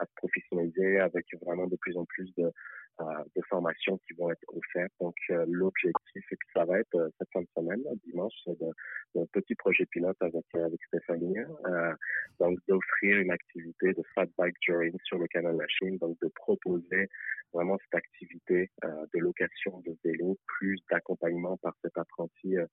à 0.01 0.05
se 0.05 0.13
professionnaliser 0.15 0.99
avec 0.99 1.25
vraiment 1.41 1.67
de 1.67 1.75
plus 1.77 1.95
en 1.97 2.05
plus 2.05 2.33
de, 2.35 2.51
de 2.99 3.41
formations 3.49 3.97
qui 3.99 4.13
vont 4.13 4.31
être 4.31 4.43
offertes. 4.47 4.91
Donc 4.99 5.15
l'objectif, 5.47 6.23
c'est 6.29 6.35
que 6.35 6.45
ça 6.53 6.65
va 6.65 6.79
être 6.79 7.11
cette 7.17 7.29
fin 7.31 7.41
de 7.41 7.47
semaine, 7.55 7.81
dimanche, 8.05 8.33
d'un 9.15 9.25
petit 9.31 9.55
projet 9.55 9.85
pilote 9.85 10.17
avec, 10.21 10.45
avec 10.53 10.79
Stéphanie. 10.87 11.37
donc 12.39 12.59
d'offrir 12.67 13.19
une 13.19 13.31
activité 13.31 13.93
de 13.93 14.03
fat 14.15 14.27
bike 14.37 14.55
touring 14.65 14.97
sur 15.03 15.19
le 15.19 15.27
canal 15.27 15.53
de 15.55 15.61
la 15.61 15.67
Chine, 15.67 15.97
donc 15.97 16.17
de 16.21 16.27
proposer 16.35 17.09
vraiment 17.53 17.77
cette 17.83 17.95
activité 17.95 18.69
euh, 18.83 19.05
de 19.13 19.19
location 19.19 19.81
de 19.85 19.95
vélo, 20.03 20.37
plus 20.45 20.79
d'accompagnement 20.89 21.57
par 21.57 21.73
cet 21.83 21.97
apprenti 21.97 22.57
euh, 22.57 22.65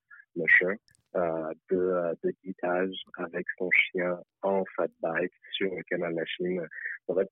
euh, 1.15 1.51
de, 1.69 1.77
euh, 1.77 2.13
de 2.23 2.33
guidage 2.43 2.95
avec 3.17 3.45
son 3.57 3.69
chien 3.71 4.19
en 4.41 4.63
fat 4.75 4.87
bike 5.01 5.33
sur 5.51 5.73
le 5.73 5.83
canal 5.83 6.13
de 6.13 7.23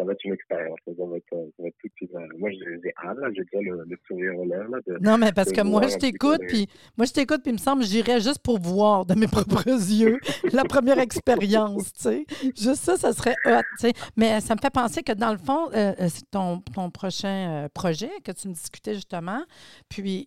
ça 0.00 0.06
va 0.06 0.12
être 0.12 0.24
une 0.24 0.32
expérience. 0.32 0.78
Ça 0.86 0.92
va 0.96 1.16
être, 1.16 1.24
ça 1.30 1.62
va 1.62 1.68
être 1.68 1.76
tout 1.82 2.08
Moi, 2.38 2.50
j'ai 2.50 2.92
hâte, 3.04 3.18
j'ai 3.34 3.42
déjà 3.44 3.70
le, 3.70 3.84
le, 3.86 3.96
sourire 4.06 4.38
aux 4.38 4.44
lèvres. 4.44 4.78
De, 4.86 4.98
non, 5.00 5.18
mais 5.18 5.32
parce 5.32 5.52
que 5.52 5.60
moi, 5.60 5.86
je 5.88 5.96
t'écoute, 5.96 6.40
puis 6.48 6.68
moi, 6.96 7.06
je 7.06 7.12
t'écoute, 7.12 7.42
puis 7.42 7.50
il 7.50 7.54
me 7.54 7.58
semble 7.58 7.82
que 7.82 7.88
j'irais 7.88 8.20
juste 8.20 8.40
pour 8.42 8.58
voir 8.58 9.04
de 9.04 9.14
mes 9.14 9.26
propres 9.28 9.66
yeux 9.68 10.18
la 10.52 10.64
première 10.64 10.98
expérience, 10.98 11.92
tu 11.92 12.00
sais. 12.00 12.24
Juste 12.56 12.82
ça, 12.82 12.96
ça 12.96 13.12
serait 13.12 13.36
hot, 13.44 13.60
tu 13.78 13.88
sais. 13.88 13.92
Mais 14.16 14.40
ça 14.40 14.54
me 14.54 14.60
fait 14.60 14.72
penser 14.72 15.02
que, 15.02 15.12
dans 15.12 15.32
le 15.32 15.38
fond, 15.38 15.68
euh, 15.74 15.92
euh 16.00 16.08
c'est 16.08 16.28
ton, 16.30 16.60
ton 16.60 16.90
prochain 16.90 17.64
euh, 17.64 17.68
projet 17.72 18.10
que 18.24 18.32
tu 18.32 18.48
me 18.48 18.54
discutais 18.54 18.94
justement, 18.94 19.42
puis 19.88 20.26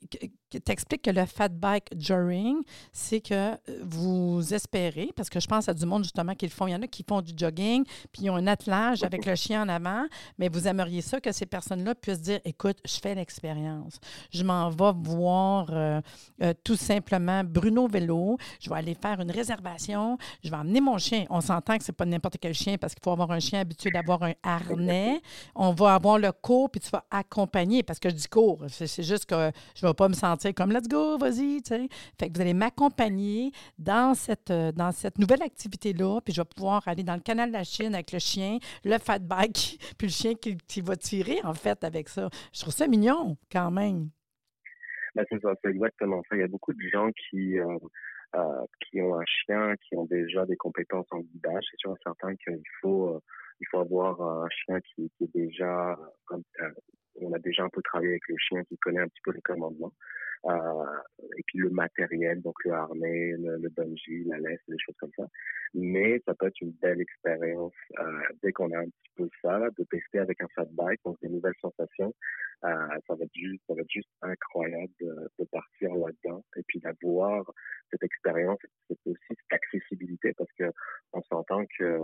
t'expliques 0.59 1.03
que 1.03 1.11
le 1.11 1.25
fat 1.25 1.49
bike 1.49 1.89
jogging, 1.97 2.57
c'est 2.91 3.21
que 3.21 3.33
euh, 3.33 3.57
vous 3.83 4.53
espérez, 4.53 5.09
parce 5.15 5.29
que 5.29 5.39
je 5.39 5.47
pense 5.47 5.69
à 5.69 5.73
du 5.73 5.85
monde 5.85 6.03
justement 6.03 6.35
qui 6.35 6.45
le 6.45 6.51
font. 6.51 6.67
Il 6.67 6.71
y 6.71 6.75
en 6.75 6.81
a 6.81 6.87
qui 6.87 7.03
font 7.07 7.21
du 7.21 7.33
jogging, 7.35 7.83
puis 8.11 8.23
ils 8.23 8.29
ont 8.29 8.35
un 8.35 8.47
attelage 8.47 9.03
avec 9.03 9.25
le 9.25 9.35
chien 9.35 9.63
en 9.63 9.69
avant, 9.69 10.05
mais 10.37 10.49
vous 10.49 10.67
aimeriez 10.67 11.01
ça 11.01 11.19
que 11.19 11.31
ces 11.31 11.45
personnes-là 11.45 11.95
puissent 11.95 12.21
dire 12.21 12.39
écoute, 12.45 12.77
je 12.85 12.99
fais 13.01 13.15
l'expérience. 13.15 13.99
Je 14.31 14.43
m'en 14.43 14.69
vais 14.69 14.93
voir 14.95 15.67
euh, 15.71 16.01
euh, 16.41 16.53
tout 16.63 16.75
simplement 16.75 17.43
Bruno 17.43 17.87
Vélo. 17.87 18.37
Je 18.59 18.69
vais 18.69 18.77
aller 18.77 18.95
faire 18.95 19.19
une 19.19 19.31
réservation. 19.31 20.17
Je 20.43 20.49
vais 20.49 20.57
emmener 20.57 20.81
mon 20.81 20.97
chien. 20.97 21.25
On 21.29 21.41
s'entend 21.41 21.77
que 21.77 21.83
c'est 21.83 21.93
pas 21.93 22.05
n'importe 22.05 22.37
quel 22.39 22.53
chien 22.53 22.77
parce 22.77 22.93
qu'il 22.93 23.03
faut 23.03 23.11
avoir 23.11 23.31
un 23.31 23.39
chien 23.39 23.59
habitué 23.59 23.91
d'avoir 23.91 24.23
un 24.23 24.33
harnais. 24.43 25.21
On 25.55 25.71
va 25.71 25.95
avoir 25.95 26.17
le 26.17 26.31
cours, 26.31 26.69
puis 26.69 26.81
tu 26.81 26.89
vas 26.89 27.05
accompagner 27.11 27.83
parce 27.83 27.99
que 27.99 28.09
je 28.09 28.15
dis 28.15 28.27
cours. 28.27 28.63
C'est 28.69 29.03
juste 29.03 29.25
que 29.25 29.51
je 29.75 29.85
ne 29.85 29.89
vais 29.89 29.93
pas 29.93 30.07
me 30.07 30.13
sentir 30.13 30.42
comme 30.51 30.71
let's 30.71 30.89
go, 30.89 31.17
vas-y, 31.17 31.61
tu 31.61 31.69
sais. 31.69 31.87
Fait 32.19 32.29
que 32.29 32.35
vous 32.35 32.41
allez 32.41 32.53
m'accompagner 32.53 33.51
dans 33.77 34.13
cette, 34.13 34.51
euh, 34.51 34.71
dans 34.73 34.91
cette 34.91 35.17
nouvelle 35.19 35.41
activité-là, 35.41 36.19
puis 36.21 36.33
je 36.33 36.41
vais 36.41 36.47
pouvoir 36.53 36.85
aller 36.87 37.03
dans 37.03 37.15
le 37.15 37.21
canal 37.21 37.49
de 37.49 37.53
la 37.53 37.63
Chine 37.63 37.93
avec 37.93 38.11
le 38.11 38.19
chien, 38.19 38.57
le 38.83 38.97
fat 38.97 39.19
bike, 39.19 39.79
puis 39.97 40.07
le 40.07 40.11
chien 40.11 40.33
qui, 40.35 40.57
qui 40.67 40.81
va 40.81 40.97
tirer, 40.97 41.39
en 41.43 41.53
fait, 41.53 41.83
avec 41.83 42.09
ça. 42.09 42.29
Je 42.53 42.59
trouve 42.59 42.73
ça 42.73 42.87
mignon, 42.87 43.37
quand 43.51 43.71
même. 43.71 44.09
Ben, 45.15 45.23
c'est 45.29 45.39
ça, 45.41 45.53
c'est 45.63 45.69
exactement 45.69 46.21
ça. 46.29 46.35
Il 46.35 46.39
y 46.39 46.43
a 46.43 46.47
beaucoup 46.47 46.73
de 46.73 46.89
gens 46.91 47.09
qui, 47.11 47.59
euh, 47.59 47.77
euh, 48.35 48.65
qui 48.81 48.99
ont 49.01 49.15
un 49.15 49.25
chien, 49.25 49.75
qui 49.87 49.95
ont 49.95 50.05
déjà 50.05 50.45
des 50.45 50.57
compétences 50.57 51.07
en 51.11 51.19
guidage. 51.19 51.63
C'est 51.69 51.79
sûr 51.79 51.95
certain 52.03 52.35
qu'il 52.35 52.59
faut, 52.81 53.21
il 53.59 53.67
faut 53.67 53.79
avoir 53.79 54.19
un 54.21 54.49
chien 54.49 54.79
qui, 54.81 55.11
qui 55.15 55.25
est 55.25 55.35
déjà, 55.35 55.95
on 57.21 57.33
a 57.33 57.39
déjà 57.39 57.63
un 57.63 57.69
peu 57.69 57.81
travaillé 57.83 58.11
avec 58.11 58.27
le 58.27 58.35
chien, 58.37 58.63
qui 58.63 58.77
connaît 58.77 59.01
un 59.01 59.07
petit 59.07 59.21
peu 59.23 59.31
les 59.31 59.41
commandements. 59.41 59.93
Euh, 60.45 60.85
et 61.37 61.43
puis 61.47 61.59
le 61.59 61.69
matériel, 61.69 62.41
donc 62.41 62.55
le 62.65 62.71
harnais, 62.71 63.31
le, 63.37 63.57
le 63.57 63.69
bungee, 63.69 64.25
la 64.25 64.37
laisse, 64.39 64.59
des 64.67 64.77
choses 64.77 64.95
comme 64.99 65.11
ça. 65.15 65.25
Mais 65.73 66.21
ça 66.25 66.33
peut 66.33 66.47
être 66.47 66.61
une 66.61 66.73
belle 66.81 66.99
expérience 66.99 67.73
euh, 67.99 68.21
dès 68.41 68.51
qu'on 68.51 68.71
a 68.71 68.79
un 68.79 68.85
petit 68.85 69.11
peu 69.15 69.29
ça, 69.41 69.59
de 69.77 69.83
tester 69.85 70.19
avec 70.19 70.41
un 70.41 70.47
fat 70.53 70.67
bike, 70.71 70.99
donc 71.05 71.17
des 71.21 71.29
nouvelles 71.29 71.53
sensations. 71.61 72.13
Euh, 72.65 72.87
ça 73.07 73.15
va 73.15 73.23
être 73.25 73.33
juste, 73.33 73.61
ça 73.67 73.73
va 73.73 73.81
être 73.81 73.89
juste 73.89 74.09
incroyable 74.21 74.91
de, 75.01 75.13
de 75.39 75.45
partir 75.45 75.93
là-dedans 75.95 76.43
et 76.55 76.63
puis 76.67 76.79
d'avoir 76.79 77.43
cette 77.91 78.03
expérience, 78.03 78.59
c'est 78.87 78.97
aussi 79.05 79.19
cette 79.29 79.37
accessibilité 79.51 80.33
parce 80.33 80.51
que 80.57 80.71
on 81.11 81.21
s'entend 81.23 81.65
que, 81.77 81.99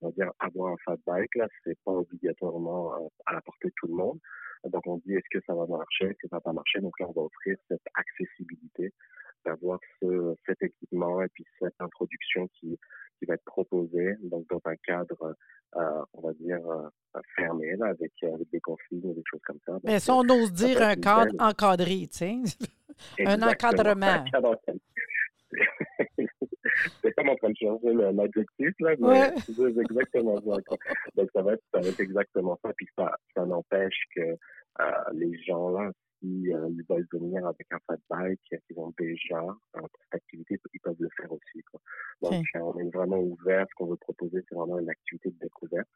on 0.00 0.08
va 0.08 0.12
dire, 0.12 0.32
avoir 0.40 0.72
un 0.72 0.76
fat 0.84 0.96
bike 1.06 1.34
là, 1.34 1.46
c'est 1.64 1.78
pas 1.84 1.92
obligatoirement 1.92 3.10
à 3.26 3.34
la 3.34 3.40
portée 3.42 3.68
de 3.68 3.74
tout 3.76 3.86
le 3.86 3.94
monde. 3.94 4.18
Donc, 4.64 4.86
on 4.86 4.98
dit, 4.98 5.14
est-ce 5.14 5.28
que 5.38 5.44
ça 5.44 5.54
va 5.54 5.66
marcher, 5.66 6.04
est-ce 6.04 6.18
que 6.18 6.28
ça 6.28 6.36
va 6.36 6.40
pas 6.40 6.52
marcher? 6.52 6.80
Donc 6.80 6.98
là, 7.00 7.06
on 7.08 7.12
va 7.12 7.22
offrir 7.22 7.56
cette 7.68 7.86
accessibilité 7.94 8.92
d'avoir 9.44 9.80
ce, 10.00 10.34
cet 10.46 10.62
équipement 10.62 11.22
et 11.22 11.28
puis 11.28 11.44
cette 11.58 11.74
introduction 11.80 12.48
qui, 12.48 12.78
qui 13.18 13.24
va 13.26 13.34
être 13.34 13.44
proposée 13.44 14.14
donc 14.22 14.46
dans 14.48 14.60
un 14.64 14.76
cadre, 14.76 15.36
euh, 15.76 16.04
on 16.12 16.20
va 16.20 16.32
dire, 16.34 16.58
euh, 16.68 16.88
fermé, 17.34 17.74
là, 17.76 17.86
avec, 17.86 18.12
avec 18.22 18.48
des 18.50 18.60
consignes 18.60 19.10
et 19.10 19.14
des 19.14 19.22
choses 19.28 19.42
comme 19.44 19.58
ça. 19.66 19.78
Mais 19.84 19.98
si 20.00 20.10
on 20.10 20.20
ose 20.20 20.52
dire 20.52 20.80
un 20.82 20.94
cadre 20.94 21.34
encadré, 21.38 22.08
tu 22.10 22.18
sais, 22.18 22.36
un 23.26 23.42
encadrement. 23.42 24.24
c'est 27.02 27.12
comme 27.12 27.28
en 27.28 27.36
train 27.36 27.50
de 27.50 27.56
changer 27.56 27.92
l'adjectif, 27.92 28.74
là, 28.80 28.94
mais 28.98 29.34
c'est 29.46 29.80
exactement 29.80 30.36
ça. 30.36 30.76
Donc, 31.14 31.28
ça 31.34 31.42
va, 31.42 31.52
être, 31.54 31.62
ça 31.72 31.80
va 31.80 31.88
être 31.88 32.00
exactement 32.00 32.58
ça. 32.62 32.72
Puis 32.76 32.88
ça, 32.96 33.12
ça 33.34 33.44
n'empêche 33.44 34.02
que 34.14 34.20
euh, 34.20 34.36
les 35.12 35.36
gens, 35.42 35.70
là, 35.70 35.90
si 36.22 36.52
euh, 36.52 36.70
ils 36.70 36.84
veulent 36.88 37.06
venir 37.12 37.46
avec 37.46 37.66
un 37.72 37.78
fat 37.86 37.98
bike, 38.08 38.40
ils 38.70 38.76
vont 38.76 38.94
déjà, 38.98 39.40
euh, 39.40 39.80
cette 39.80 40.14
activité, 40.14 40.58
ils 40.72 40.80
peuvent 40.80 40.96
le 40.98 41.08
faire 41.16 41.30
aussi. 41.32 41.62
Quoi. 41.70 41.80
Donc, 42.22 42.44
euh, 42.54 42.60
on 42.60 42.78
est 42.78 42.90
vraiment 42.94 43.18
ouvert. 43.18 43.66
Ce 43.70 43.74
qu'on 43.74 43.86
veut 43.86 43.96
proposer, 43.96 44.44
c'est 44.48 44.54
vraiment 44.54 44.78
une 44.78 44.90
activité 44.90 45.30
de 45.30 45.38
découverte. 45.40 45.88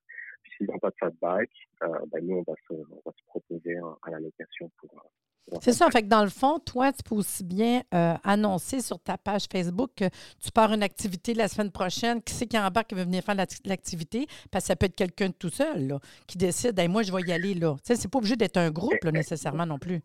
Puis 0.42 0.52
s'ils 0.56 0.66
n'ont 0.66 0.78
pas 0.78 0.90
de 0.90 0.96
fat 0.98 1.10
bike, 1.20 1.50
euh, 1.82 1.98
ben, 2.12 2.26
nous, 2.26 2.36
on 2.36 2.42
va 2.42 2.54
se, 2.68 2.74
on 2.74 3.02
va 3.04 3.12
se 3.12 3.24
proposer 3.26 3.76
à 4.02 4.10
la 4.10 4.20
location 4.20 4.70
pour, 4.78 4.90
C'est 5.60 5.72
ça. 5.72 5.90
Fait 5.90 6.02
que 6.02 6.08
dans 6.08 6.22
le 6.22 6.30
fond, 6.30 6.58
toi, 6.58 6.92
tu 6.92 7.02
peux 7.02 7.14
aussi 7.14 7.44
bien 7.44 7.82
euh, 7.94 8.14
annoncer 8.24 8.80
sur 8.80 8.98
ta 9.00 9.16
page 9.18 9.46
Facebook 9.50 9.90
que 9.96 10.04
tu 10.40 10.50
pars 10.52 10.72
une 10.72 10.82
activité 10.82 11.34
la 11.34 11.48
semaine 11.48 11.70
prochaine. 11.70 12.22
Qui 12.22 12.34
c'est 12.34 12.46
qui 12.46 12.58
embarque 12.58 12.88
qui 12.88 12.94
veut 12.94 13.04
venir 13.04 13.22
faire 13.22 13.36
l'activité? 13.64 14.26
Parce 14.50 14.64
que 14.64 14.68
ça 14.68 14.76
peut 14.76 14.86
être 14.86 14.96
quelqu'un 14.96 15.28
de 15.28 15.34
tout 15.34 15.50
seul 15.50 15.86
là, 15.86 16.00
qui 16.26 16.38
décide, 16.38 16.80
moi, 16.88 17.02
je 17.02 17.12
vais 17.12 17.22
y 17.22 17.32
aller 17.32 17.54
là. 17.54 17.74
Tu 17.76 17.80
sais, 17.84 17.96
c'est 17.96 18.08
pas 18.08 18.18
obligé 18.18 18.36
d'être 18.36 18.56
un 18.56 18.70
groupe 18.70 19.02
là, 19.02 19.12
nécessairement 19.12 19.66
non 19.66 19.78
plus. 19.78 20.02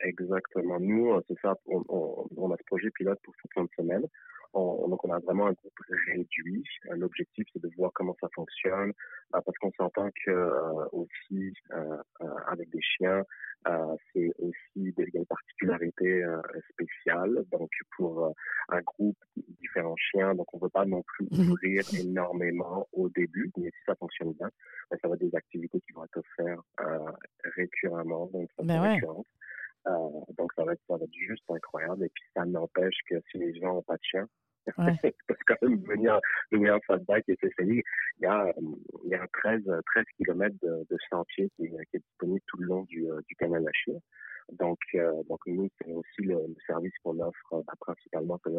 Exactement. 0.00 0.78
Nous, 0.80 1.20
c'est 1.28 1.38
ça, 1.40 1.54
on, 1.66 2.50
a 2.52 2.56
ce 2.56 2.64
projet 2.64 2.90
pilote 2.90 3.18
pour 3.22 3.34
cette 3.40 3.52
fin 3.52 3.64
de 3.64 3.70
semaine. 3.76 4.06
On, 4.52 4.88
donc, 4.88 5.04
on 5.04 5.12
a 5.12 5.18
vraiment 5.20 5.46
un 5.46 5.52
groupe 5.52 5.78
réduit. 6.06 6.64
L'objectif, 6.90 7.46
c'est 7.52 7.62
de 7.62 7.70
voir 7.76 7.92
comment 7.94 8.16
ça 8.20 8.28
fonctionne, 8.34 8.92
euh, 9.34 9.40
parce 9.44 9.56
qu'on 9.58 9.70
s'entend 9.76 10.10
que 10.24 10.30
euh, 10.30 10.86
aussi 10.92 11.52
euh, 11.72 11.96
avec 12.48 12.68
des 12.70 12.80
chiens, 12.80 13.22
c'est 14.12 14.32
aussi 14.38 14.92
des, 14.96 15.24
particularités 15.28 16.24
spéciales. 16.70 17.44
Donc, 17.52 17.70
pour 17.94 18.34
un 18.70 18.80
groupe 18.80 19.18
différents 19.36 19.96
chiens, 19.96 20.34
donc 20.34 20.52
on 20.54 20.56
ne 20.56 20.62
veut 20.62 20.70
pas 20.70 20.86
non 20.86 21.02
plus 21.02 21.28
mhm. 21.30 21.50
ouvrir 21.50 21.82
énormément 22.00 22.88
au 22.92 23.10
début, 23.10 23.52
mais 23.58 23.68
si 23.68 23.84
ça 23.84 23.94
fonctionne 23.96 24.32
bien, 24.32 24.48
ben, 24.90 24.96
ça 25.02 25.08
va 25.08 25.14
être 25.14 25.20
des 25.20 25.36
activités 25.36 25.78
qui 25.82 25.92
vont 25.92 26.04
être 26.04 26.16
offertes 26.16 26.64
récurremment, 27.54 28.30
donc 28.32 28.48
ça 28.56 28.62
ben 28.64 28.98
donc 29.86 30.52
ça 30.54 30.64
va, 30.64 30.72
être, 30.72 30.82
ça 30.86 30.96
va 30.96 31.04
être 31.04 31.14
juste 31.14 31.44
incroyable. 31.48 32.04
Et 32.04 32.10
puis 32.14 32.24
ça 32.34 32.44
n'empêche 32.44 32.98
que 33.08 33.16
si 33.30 33.38
les 33.38 33.54
gens 33.58 33.74
n'ont 33.74 33.82
pas 33.82 33.96
de 33.96 34.02
chien, 34.02 34.26
Ouais. 34.78 35.14
Parce 35.26 35.40
que 35.40 35.54
quand 35.54 35.68
même 35.68 35.82
venir, 35.84 36.20
venir 36.52 36.74
en 36.74 36.80
fatback 36.80 37.24
et 37.28 37.36
s'essayer, 37.40 37.82
il 38.18 38.22
y 38.22 38.26
a, 38.26 38.52
il 39.04 39.10
y 39.10 39.14
a 39.14 39.26
13, 39.32 39.62
13 39.64 40.04
km 40.18 40.54
de, 40.62 40.86
de 40.90 40.96
sentier 41.08 41.50
qui, 41.56 41.68
qui, 41.68 41.96
est 41.96 41.98
disponible 41.98 42.42
tout 42.46 42.58
le 42.58 42.66
long 42.66 42.82
du, 42.82 43.06
du 43.26 43.34
canal 43.36 43.66
Achille. 43.66 44.00
Donc, 44.58 44.78
euh, 44.94 45.22
donc 45.28 45.40
nous, 45.46 45.68
c'est 45.78 45.92
aussi 45.92 46.22
le, 46.22 46.38
service 46.66 46.92
qu'on 47.02 47.18
offre 47.20 47.38
euh, 47.52 47.62
principalement 47.80 48.38
pour 48.38 48.52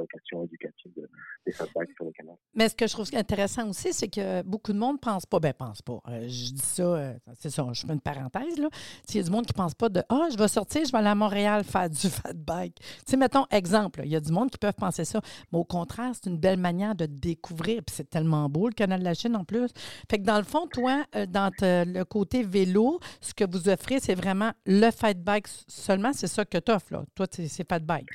éducative 0.43 0.91
de, 0.95 1.09
des 1.45 1.51
fatbacks 1.51 1.89
sur 1.95 2.05
le 2.05 2.11
canal. 2.11 2.35
Mais 2.53 2.69
ce 2.69 2.75
que 2.75 2.87
je 2.87 2.93
trouve 2.93 3.07
intéressant 3.13 3.69
aussi, 3.69 3.93
c'est 3.93 4.07
que 4.07 4.41
beaucoup 4.43 4.73
de 4.73 4.77
monde 4.77 4.95
ne 4.95 4.99
pense 4.99 5.25
pas, 5.25 5.39
ben 5.39 5.53
pense 5.53 5.81
pas. 5.81 5.99
Euh, 6.07 6.21
je 6.23 6.53
dis 6.53 6.61
ça, 6.61 7.13
c'est 7.37 7.49
ça, 7.49 7.67
je 7.73 7.85
fais 7.85 7.93
une 7.93 8.01
parenthèse, 8.01 8.57
là. 8.57 8.69
S'il 9.05 9.21
y 9.21 9.23
a 9.23 9.25
du 9.25 9.31
monde 9.31 9.45
qui 9.45 9.53
ne 9.53 9.63
pense 9.63 9.73
pas 9.73 9.89
de 9.89 10.01
Ah, 10.09 10.29
je 10.31 10.37
vais 10.37 10.47
sortir, 10.47 10.85
je 10.85 10.91
vais 10.91 10.97
aller 10.97 11.07
à 11.07 11.15
Montréal 11.15 11.63
faire 11.63 11.89
du 11.89 11.97
fatbike. 12.09 12.75
Tu 12.75 12.85
sais, 13.05 13.17
mettons, 13.17 13.45
exemple, 13.51 14.01
il 14.03 14.11
y 14.11 14.15
a 14.15 14.19
du 14.19 14.31
monde 14.31 14.49
qui 14.49 14.57
peuvent 14.57 14.73
penser 14.73 15.05
ça. 15.05 15.21
Mais 15.51 15.59
au 15.59 15.65
contraire, 15.65 16.11
c'est 16.13 16.29
une 16.29 16.37
belle 16.37 16.59
manière 16.59 16.95
de 16.95 17.05
découvrir. 17.05 17.83
Puis 17.83 17.95
c'est 17.95 18.09
tellement 18.09 18.49
beau, 18.49 18.67
le 18.67 18.73
canal 18.73 18.99
de 18.99 19.05
la 19.05 19.13
Chine 19.13 19.35
en 19.35 19.43
plus. 19.43 19.69
Fait 20.09 20.19
que 20.19 20.23
dans 20.23 20.37
le 20.37 20.43
fond, 20.43 20.67
toi, 20.67 21.03
dans 21.27 21.51
le 21.61 22.03
côté 22.03 22.43
vélo, 22.43 22.99
ce 23.19 23.33
que 23.33 23.43
vous 23.49 23.69
offrez, 23.69 23.99
c'est 23.99 24.15
vraiment 24.15 24.51
le 24.65 24.91
fatbike 24.91 25.47
seulement, 25.81 26.13
c'est 26.13 26.27
ça 26.27 26.45
que 26.45 26.57
tu 26.57 26.71
offres, 26.71 26.93
là. 26.93 27.03
Toi, 27.15 27.25
c'est 27.29 27.67
pas 27.67 27.79
de 27.79 27.85
bike. 27.85 28.09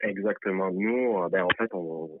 Exactement. 0.00 0.70
Nous, 0.70 1.18
euh, 1.18 1.28
ben, 1.28 1.42
en 1.42 1.50
fait, 1.56 1.72
on, 1.72 2.20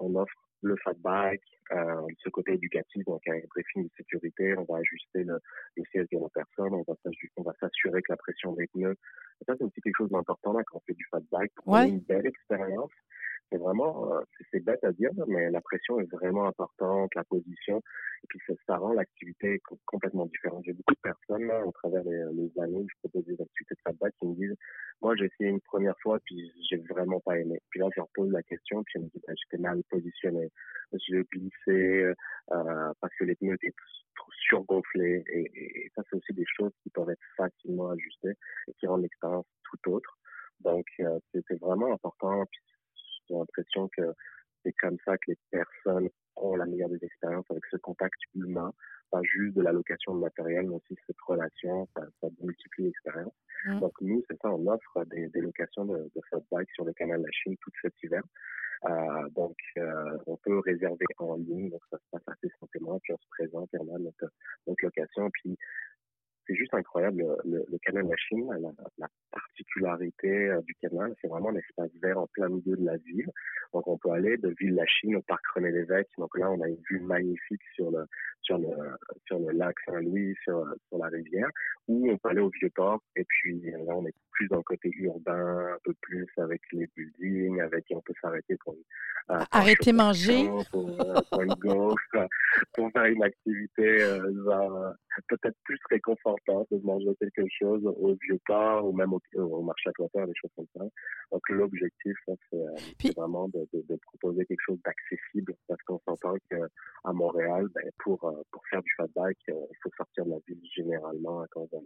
on 0.00 0.14
offre 0.16 0.34
le 0.62 0.76
fat 0.82 0.94
bike, 0.98 1.42
euh, 1.72 2.06
ce 2.22 2.30
côté 2.30 2.54
éducatif, 2.54 3.04
donc 3.04 3.20
un 3.28 3.38
briefing 3.50 3.84
de 3.84 3.90
sécurité, 3.96 4.56
on 4.56 4.64
va 4.64 4.78
ajuster 4.78 5.22
le, 5.24 5.38
le 5.76 5.82
siège 5.90 6.06
de 6.10 6.18
la 6.18 6.28
personne, 6.30 6.72
on 6.72 6.82
va, 6.88 6.94
on 7.36 7.42
va 7.42 7.52
s'assurer 7.60 8.00
que 8.00 8.12
la 8.12 8.16
pression 8.16 8.52
des 8.54 8.66
pneus. 8.68 8.96
ça, 9.46 9.54
c'est 9.58 9.64
aussi 9.64 9.80
quelque 9.82 9.96
chose 9.96 10.10
d'important 10.10 10.54
quand 10.54 10.78
on 10.78 10.80
fait 10.86 10.94
du 10.94 11.04
fat 11.10 11.20
bike 11.30 11.52
pour 11.56 11.76
une 11.76 12.00
belle 12.00 12.26
expérience 12.26 12.90
c'est 13.54 13.60
vraiment, 13.60 14.12
euh, 14.12 14.20
c'est 14.50 14.64
bête 14.64 14.82
à 14.82 14.90
dire, 14.92 15.10
mais 15.28 15.48
la 15.50 15.60
pression 15.60 16.00
est 16.00 16.10
vraiment 16.10 16.46
importante, 16.48 17.14
la 17.14 17.22
position, 17.22 17.78
et 17.78 18.26
puis 18.28 18.40
ça, 18.66 18.76
rend 18.76 18.92
l'activité 18.94 19.62
complètement 19.86 20.26
différente. 20.26 20.64
J'ai 20.64 20.72
beaucoup 20.72 20.94
de 20.94 21.00
personnes, 21.00 21.46
là, 21.46 21.64
au 21.64 21.70
travers 21.70 22.02
les, 22.02 22.24
les 22.32 22.50
années, 22.60 22.84
je 22.88 22.98
propose 22.98 23.24
des 23.26 23.40
activités 23.40 23.74
de 23.74 23.96
fat 23.98 24.10
qui 24.18 24.26
me 24.26 24.34
disent, 24.34 24.56
moi, 25.02 25.14
j'ai 25.14 25.26
essayé 25.26 25.50
une 25.50 25.60
première 25.60 25.94
fois, 26.02 26.18
puis 26.24 26.52
j'ai 26.68 26.78
vraiment 26.78 27.20
pas 27.20 27.38
aimé. 27.38 27.60
Puis 27.70 27.78
là, 27.78 27.86
je 27.94 28.00
leur 28.00 28.08
pose 28.14 28.32
la 28.32 28.42
question, 28.42 28.82
puis 28.82 28.94
je 28.96 29.04
me 29.04 29.04
dis, 29.04 29.22
ben, 29.24 29.34
j'étais 29.36 29.62
mal 29.62 29.80
positionné, 29.88 30.50
je 30.92 31.22
glissé, 31.22 32.12
euh, 32.50 32.92
parce 33.00 33.14
que 33.18 33.24
les 33.24 33.36
pneus 33.36 33.54
étaient 33.54 33.74
trop 34.16 34.32
surgonflés, 34.48 35.22
et, 35.28 35.50
et, 35.54 35.92
ça, 35.94 36.02
c'est 36.10 36.16
aussi 36.16 36.32
des 36.32 36.46
choses 36.56 36.72
qui 36.82 36.90
peuvent 36.90 37.10
être 37.10 37.22
facilement 37.36 37.90
ajustées 37.90 38.34
et 38.66 38.72
qui 38.80 38.86
rendent 38.88 39.02
l'expérience 39.02 39.46
tout 39.70 39.92
autre. 39.92 40.18
Donc, 40.60 40.86
euh, 41.00 41.18
c'est 41.32 41.60
vraiment 41.60 41.92
important. 41.92 42.44
Puis 42.50 42.60
j'ai 43.28 43.34
l'impression 43.34 43.88
que 43.96 44.14
c'est 44.62 44.72
comme 44.72 44.96
ça 45.04 45.16
que 45.18 45.30
les 45.30 45.38
personnes 45.50 46.08
ont 46.36 46.56
la 46.56 46.66
meilleure 46.66 46.88
des 46.88 47.02
expériences 47.04 47.44
avec 47.50 47.64
ce 47.70 47.76
contact 47.76 48.18
humain, 48.34 48.72
pas 49.10 49.20
juste 49.22 49.54
de 49.56 49.62
la 49.62 49.72
location 49.72 50.14
de 50.14 50.20
matériel, 50.20 50.66
mais 50.66 50.76
aussi 50.76 50.96
cette 51.06 51.20
relation, 51.26 51.86
ça, 51.96 52.02
ça 52.20 52.28
multiplie 52.40 52.84
l'expérience. 52.86 53.34
Mmh. 53.66 53.80
Donc 53.80 53.92
nous, 54.00 54.22
c'est 54.28 54.40
ça, 54.40 54.50
on 54.50 54.66
offre 54.66 55.04
des, 55.06 55.28
des 55.28 55.40
locations 55.40 55.84
de, 55.84 56.10
de 56.14 56.22
bike 56.50 56.70
sur 56.74 56.84
le 56.84 56.92
canal 56.92 57.20
de 57.20 57.26
la 57.26 57.32
Chine 57.32 57.56
tout 57.60 57.70
cet 57.82 57.94
hiver. 58.02 58.22
Euh, 58.86 59.28
donc, 59.30 59.56
euh, 59.78 60.18
on 60.26 60.36
peut 60.36 60.58
réserver 60.58 61.06
en 61.18 61.36
ligne, 61.36 61.70
donc 61.70 61.80
ça 61.90 61.96
se 61.96 62.04
passe 62.10 62.22
assez 62.26 62.52
simplement, 62.60 62.98
puis 63.00 63.14
on 63.14 63.18
se 63.18 63.28
présente 63.30 63.72
et 63.72 63.78
on 63.78 63.94
a 63.94 63.98
notre, 63.98 64.26
notre 64.66 64.84
location. 64.84 65.30
Puis 65.30 65.56
c'est 66.46 66.54
juste 66.54 66.74
incroyable. 66.74 67.24
Le, 67.44 67.64
le, 67.70 67.78
canal 67.78 68.06
Chine, 68.16 68.48
la, 68.50 68.70
la 68.98 69.08
particularité 69.30 70.48
euh, 70.48 70.60
du 70.62 70.74
canal, 70.76 71.14
c'est 71.20 71.28
vraiment 71.28 71.50
un 71.50 71.56
espace 71.56 71.90
vert 72.02 72.18
en 72.18 72.26
plein 72.28 72.48
milieu 72.48 72.76
de 72.76 72.84
la 72.84 72.96
ville. 72.96 73.30
Donc, 73.72 73.86
on 73.88 73.98
peut 73.98 74.10
aller 74.10 74.36
de 74.36 74.54
Ville 74.60 74.74
la 74.74 74.86
Chine 74.86 75.16
au 75.16 75.22
parc 75.22 75.44
René 75.54 75.70
Lévesque. 75.70 76.10
Donc 76.18 76.36
là, 76.38 76.50
on 76.50 76.60
a 76.60 76.68
une 76.68 76.80
vue 76.88 77.00
magnifique 77.00 77.62
sur 77.74 77.90
le, 77.90 78.04
sur 78.42 78.58
le, 78.58 78.68
sur 79.26 79.38
le 79.38 79.52
lac 79.52 79.74
Saint-Louis, 79.86 80.34
sur, 80.44 80.64
sur 80.88 80.98
la 80.98 81.08
rivière, 81.08 81.48
ou 81.88 82.10
on 82.10 82.18
peut 82.18 82.28
aller 82.28 82.40
au 82.40 82.50
Vieux-Port. 82.50 83.00
Et 83.16 83.24
puis, 83.24 83.60
là, 83.70 83.78
on 83.88 84.06
est 84.06 84.14
plus 84.34 84.48
dans 84.48 84.58
le 84.58 84.62
côté 84.62 84.90
urbain, 84.94 85.74
un 85.74 85.78
peu 85.84 85.94
plus 86.02 86.26
avec 86.38 86.60
les 86.72 86.88
buildings, 86.96 87.60
avec, 87.60 87.84
on 87.90 88.00
peut 88.00 88.14
s'arrêter 88.20 88.56
pour, 88.64 88.74
euh, 89.30 89.40
arrêter 89.50 89.92
manger. 89.92 90.46
Pour, 90.70 90.88
euh, 91.00 91.20
pour, 91.30 91.42
une 91.42 91.54
pour 92.74 92.92
faire 92.92 93.04
une 93.04 93.22
activité, 93.22 94.02
euh, 94.02 94.92
peut-être 95.28 95.56
plus 95.64 95.78
réconfortante 95.90 96.33
de 96.70 96.84
manger 96.84 97.10
quelque 97.20 97.44
chose 97.58 97.84
au 97.84 98.14
Vieux-Port 98.22 98.86
ou 98.86 98.92
même 98.92 99.12
au, 99.12 99.20
au 99.36 99.62
marché 99.62 99.90
à 99.90 100.26
des 100.26 100.32
choses 100.34 100.50
comme 100.56 100.66
ça. 100.76 100.84
Donc, 101.32 101.42
l'objectif, 101.48 102.16
c'est 102.50 103.16
vraiment 103.16 103.48
de, 103.48 103.66
de, 103.72 103.84
de, 103.88 103.96
proposer 103.96 104.44
quelque 104.46 104.60
chose 104.66 104.78
d'accessible 104.84 105.54
parce 105.68 105.80
qu'on 105.82 106.00
s'entend 106.06 106.34
qu'à 106.50 107.12
Montréal, 107.12 107.68
ben, 107.74 107.90
pour 108.02 108.24
euh, 108.24 108.42
pour 108.50 108.62
faire 108.70 108.82
du 108.82 108.90
fat 108.96 109.06
bike, 109.14 109.38
euh, 109.48 109.54
il 109.70 109.76
faut 109.82 109.90
sortir 109.96 110.24
de 110.26 110.30
la 110.30 110.36
ville 110.46 110.60
généralement 110.74 111.44
quand 111.50 111.66
on 111.72 111.80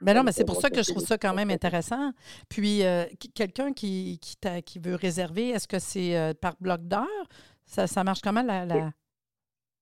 Mais 0.00 0.12
ben 0.12 0.14
non, 0.14 0.22
mais 0.24 0.32
c'est 0.32 0.44
pour 0.44 0.60
ça 0.60 0.70
que 0.70 0.82
je 0.82 0.90
trouve 0.90 1.04
ça 1.04 1.18
quand 1.18 1.34
même 1.34 1.50
intéressant. 1.50 2.12
Puis, 2.48 2.84
euh, 2.84 3.04
quelqu'un 3.34 3.72
qui, 3.72 4.18
qui, 4.20 4.36
qui, 4.64 4.78
veut 4.78 4.94
réserver, 4.94 5.50
est-ce 5.50 5.68
que 5.68 5.78
c'est 5.78 6.34
par 6.40 6.56
bloc 6.60 6.82
d'heure? 6.82 7.26
Ça, 7.64 7.86
ça 7.86 8.04
marche 8.04 8.20
comment 8.22 8.42
la, 8.42 8.64
la... 8.64 8.92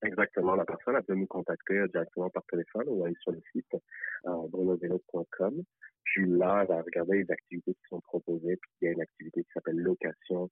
Exactement. 0.05 0.55
La 0.55 0.65
personne 0.65 1.01
peut 1.03 1.15
nous 1.15 1.27
contacter 1.27 1.87
directement 1.87 2.29
par 2.29 2.43
téléphone 2.45 2.85
ou 2.87 3.05
aller 3.05 3.15
sur 3.21 3.31
le 3.31 3.41
site 3.51 3.75
brunovelo.com. 4.23 5.63
Puis 6.03 6.27
là, 6.27 6.61
elle 6.61 6.67
va 6.67 6.81
regarder 6.81 7.23
les 7.23 7.31
activités 7.31 7.73
qui 7.73 7.87
sont 7.89 8.01
proposées. 8.01 8.57
Puis 8.57 8.71
il 8.81 8.85
y 8.85 8.87
a 8.89 8.91
une 8.91 9.01
activité 9.01 9.43
qui 9.43 9.49
s'appelle 9.53 9.77
location 9.77 10.49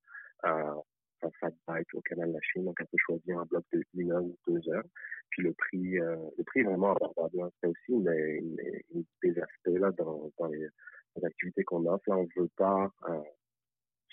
un 1.24 1.30
fat 1.40 1.52
bike 1.66 1.94
au 1.94 2.00
canal 2.02 2.28
de 2.28 2.34
la 2.34 2.40
Chine, 2.40 2.64
donc 2.64 2.76
elle 2.80 2.86
peut 2.86 2.98
choisir 2.98 3.38
un 3.38 3.44
bloc 3.44 3.64
de 3.72 3.82
une 3.94 4.12
heure 4.12 4.22
ou 4.22 4.36
deux 4.46 4.68
heures. 4.70 4.84
Puis 5.30 5.42
le 5.42 5.52
prix, 5.54 5.98
euh, 5.98 6.16
le 6.36 6.44
prix 6.44 6.60
est 6.60 6.64
vraiment 6.64 6.94
abordable. 6.94 7.42
Hein. 7.42 7.50
C'est 7.60 7.68
aussi 7.68 7.92
une, 7.92 8.56
une, 8.94 9.04
des 9.22 9.38
aspects 9.40 9.78
là 9.78 9.90
dans, 9.92 10.48
les 10.48 10.68
activités 11.24 11.64
qu'on 11.64 11.86
offre. 11.86 12.04
Là, 12.08 12.18
on 12.18 12.24
ne 12.24 12.42
veut 12.42 12.50
pas 12.56 12.90
euh, 13.08 13.22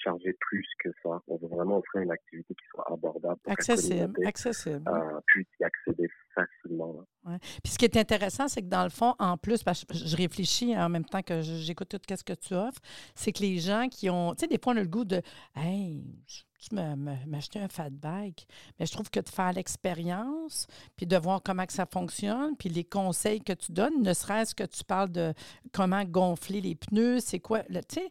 charger 0.03 0.33
plus 0.39 0.67
que 0.83 0.89
ça. 1.03 1.21
On 1.27 1.37
veut 1.37 1.47
vraiment 1.47 1.77
offrir 1.77 2.01
une 2.01 2.11
activité 2.11 2.53
qui 2.53 2.65
soit 2.69 2.85
abordable. 2.91 3.39
accessible, 3.47 4.25
accessible. 4.25 4.83
Euh, 4.87 5.19
puis 5.27 5.47
y 5.59 5.63
accéder 5.63 6.09
facilement. 6.33 7.05
Ouais. 7.25 7.37
Puis 7.63 7.73
ce 7.73 7.77
qui 7.77 7.85
est 7.85 7.97
intéressant, 7.97 8.47
c'est 8.47 8.61
que 8.61 8.67
dans 8.67 8.83
le 8.83 8.89
fond, 8.89 9.15
en 9.19 9.37
plus, 9.37 9.63
parce 9.63 9.85
que 9.85 9.93
je 9.93 10.15
réfléchis 10.15 10.77
en 10.77 10.89
même 10.89 11.05
temps 11.05 11.21
que 11.21 11.41
j'écoute 11.41 11.89
tout 11.89 12.15
ce 12.15 12.23
que 12.23 12.33
tu 12.33 12.53
offres, 12.53 12.81
c'est 13.15 13.31
que 13.31 13.41
les 13.41 13.59
gens 13.59 13.87
qui 13.89 14.09
ont, 14.09 14.33
tu 14.33 14.41
sais, 14.41 14.47
des 14.47 14.57
fois, 14.61 14.73
on 14.73 14.77
a 14.77 14.81
le 14.81 14.87
goût 14.87 15.05
de, 15.05 15.21
hey, 15.55 16.03
tu 16.61 16.75
m'acheter 16.75 17.59
un 17.59 17.67
fat 17.67 17.89
bike. 17.89 18.47
Mais 18.79 18.85
je 18.85 18.91
trouve 18.91 19.09
que 19.09 19.19
de 19.19 19.29
faire 19.29 19.51
l'expérience, 19.53 20.67
puis 20.95 21.05
de 21.05 21.17
voir 21.17 21.41
comment 21.43 21.65
que 21.65 21.73
ça 21.73 21.85
fonctionne, 21.85 22.55
puis 22.57 22.69
les 22.69 22.83
conseils 22.83 23.41
que 23.41 23.53
tu 23.53 23.71
donnes, 23.71 24.01
ne 24.01 24.13
serait-ce 24.13 24.55
que 24.55 24.63
tu 24.63 24.83
parles 24.83 25.11
de 25.11 25.33
comment 25.71 26.03
gonfler 26.03 26.61
les 26.61 26.75
pneus, 26.75 27.19
c'est 27.19 27.39
quoi, 27.39 27.63
tu 27.63 27.81
sais, 27.89 28.09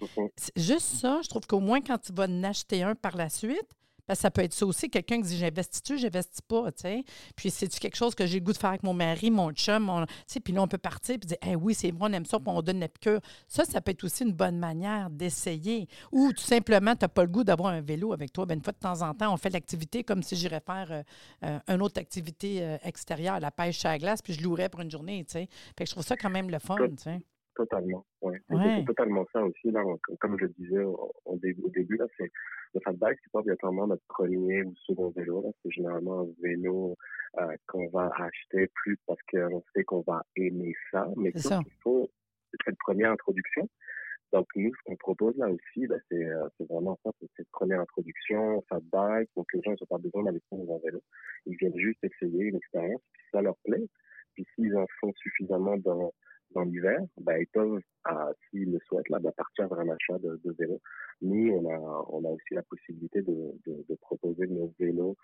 juste 0.57 0.97
ça, 1.01 1.21
je 1.23 1.29
trouve 1.29 1.47
qu'au 1.47 1.61
moins 1.61 1.81
quand 1.81 1.99
tu 1.99 2.13
vas 2.13 2.25
en 2.25 2.45
acheter 2.45 2.83
un 2.83 2.95
par 2.95 3.17
la 3.17 3.29
suite, 3.29 3.69
ça 4.15 4.31
peut 4.31 4.43
être 4.43 4.53
ça 4.53 4.67
aussi, 4.67 4.91
quelqu'un 4.91 5.17
qui 5.17 5.29
dit 5.29 5.37
j'investis-tu, 5.39 5.99
j'investis 5.99 6.41
pas, 6.41 6.73
tu 6.73 6.83
sais. 6.83 7.05
Puis 7.37 7.51
c'est-tu 7.51 7.79
quelque 7.81 7.97
chose 7.97 8.15
que 8.15 8.27
j'ai 8.27 8.39
le 8.39 8.45
goût 8.45 8.53
de 8.53 8.59
faire 8.59 8.71
avec 8.71 8.83
mon 8.83 8.95
mari, 8.95 9.31
mon 9.31 9.53
chum, 9.53 9.85
mon, 9.85 10.07
tu 10.07 10.13
sais, 10.27 10.41
puis 10.41 10.53
là, 10.53 10.63
on 10.63 10.69
peut 10.69 10.79
partir 10.79 11.19
puis 11.19 11.29
dire 11.29 11.39
hey, 11.43 11.57
oui, 11.57 11.75
c'est 11.75 11.93
bon, 11.93 12.07
on 12.09 12.13
aime 12.13 12.27
ça, 12.27 12.39
puis 12.39 12.49
on 12.49 12.63
donne 12.63 12.81
la 12.81 12.89
piqûre. 12.89 13.21
Ça, 13.47 13.65
ça 13.65 13.81
peut 13.81 13.93
être 13.93 14.05
aussi 14.05 14.25
une 14.25 14.33
bonne 14.33 14.59
manière 14.59 15.11
d'essayer. 15.11 15.89
Ou 16.13 16.33
tout 16.33 16.43
simplement, 16.43 16.95
tu 16.95 17.05
n'as 17.05 17.09
pas 17.09 17.23
le 17.23 17.29
goût 17.29 17.45
d'avoir 17.45 17.73
un 17.73 17.81
vélo 17.81 18.13
avec 18.13 18.33
toi. 18.33 18.47
Ben, 18.47 18.55
une 18.55 18.65
fois 18.65 18.73
de 18.73 18.79
temps 18.79 19.03
en 19.03 19.15
temps, 19.15 19.33
on 19.33 19.37
fait 19.37 19.51
l'activité 19.51 20.05
comme 20.05 20.23
si 20.23 20.37
j'irais 20.37 20.61
faire 20.61 20.89
euh, 20.91 21.03
euh, 21.45 21.59
une 21.69 21.83
autre 21.83 22.01
activité 22.01 22.63
euh, 22.63 22.77
extérieure, 22.85 23.41
la 23.41 23.51
pêche 23.51 23.85
à 23.85 23.93
la 23.93 23.99
glace, 23.99 24.23
puis 24.23 24.33
je 24.33 24.43
louerais 24.43 24.69
pour 24.69 24.81
une 24.81 24.91
journée, 24.91 25.25
tu 25.25 25.33
sais. 25.33 25.49
Fait 25.77 25.85
que 25.85 25.87
je 25.87 25.93
trouve 25.93 26.05
ça 26.05 26.17
quand 26.17 26.31
même 26.31 26.51
le 26.51 26.59
fun, 26.59 26.77
tu 26.77 26.97
sais. 26.97 27.21
Totalement, 27.55 28.07
ouais. 28.23 28.41
C'est 28.49 28.85
totalement 28.87 29.27
ça 29.33 29.43
aussi, 29.45 29.71
là, 29.71 29.83
comme 30.21 30.39
je 30.39 30.45
le 30.45 30.55
disais 30.59 30.83
au, 30.83 31.37
début, 31.37 31.97
là, 31.97 32.07
c'est 32.17 32.31
le 32.75 32.81
fat 32.85 32.93
bike, 32.93 33.19
c'est 33.23 33.33
pas 33.33 33.41
obligatoirement 33.41 33.87
notre 33.87 34.05
premier 34.09 34.63
ou 34.63 34.75
second 34.87 35.11
vélo, 35.11 35.55
c'est 35.63 35.71
généralement 35.71 36.21
un 36.21 36.29
vélo 36.43 36.97
euh, 37.39 37.57
qu'on 37.67 37.89
va 37.89 38.11
acheter 38.17 38.69
plus 38.75 38.97
parce 39.07 39.21
qu'on 39.31 39.63
sait 39.75 39.85
qu'on 39.85 40.03
va 40.07 40.23
aimer 40.37 40.75
ça, 40.91 41.09
mais 41.17 41.33
il 41.35 41.73
faut 41.83 42.11
cette 42.65 42.79
première 42.79 43.13
introduction. 43.13 43.69
Donc, 44.33 44.47
nous, 44.55 44.73
ce 44.73 44.81
qu'on 44.85 44.97
propose 44.97 45.37
là 45.39 45.49
aussi, 45.49 45.89
ben, 45.89 46.01
c'est, 46.09 46.25
euh, 46.25 46.49
c'est 46.57 46.69
vraiment 46.69 46.97
ça, 47.05 47.11
c'est 47.21 47.29
cette 47.37 47.51
première 47.51 47.81
introduction, 47.81 48.63
fat 48.69 48.81
bike, 48.93 49.29
donc 49.37 49.47
les 49.53 49.61
gens 49.63 49.73
n'ont 49.73 49.87
pas 49.89 49.99
besoin 49.99 50.23
d'aller 50.23 50.41
prendre 50.49 50.73
un 50.73 50.79
vélo. 50.85 51.03
Ils 51.47 51.57
viennent 51.57 51.77
juste 51.77 51.99
essayer 52.05 52.45
une 52.45 52.57
expérience, 52.57 53.03
puis 53.13 53.23
ça 53.33 53.43
leur 53.43 53.57
plaît. 53.65 53.89
Puis 54.35 54.47
s'ils 54.55 54.77
en 54.77 54.87
font 55.01 55.13
suffisamment 55.17 55.77
dans, 55.79 56.13
dans 56.55 56.63
l'hiver, 56.63 57.01
ben, 57.19 57.39
ils 57.39 57.47
peuvent, 57.47 57.81
s'ils 58.49 58.73
le 58.73 58.79
souhaitent, 58.87 59.09
là, 59.09 59.19
ben, 59.19 59.33
partir 59.33 59.69
vers 59.69 59.81
un 59.81 59.89
achat 59.89 60.19
de, 60.19 60.39
vélo. 60.59 60.81
Nous, 61.23 61.53
on 61.53 62.25
a, 62.25 62.29
aussi 62.29 62.55
la 62.55 62.63
possibilité 62.63 63.23
de, 63.23 63.95
proposer 64.01 64.47
nos 64.47 64.73
vélos 64.79 65.17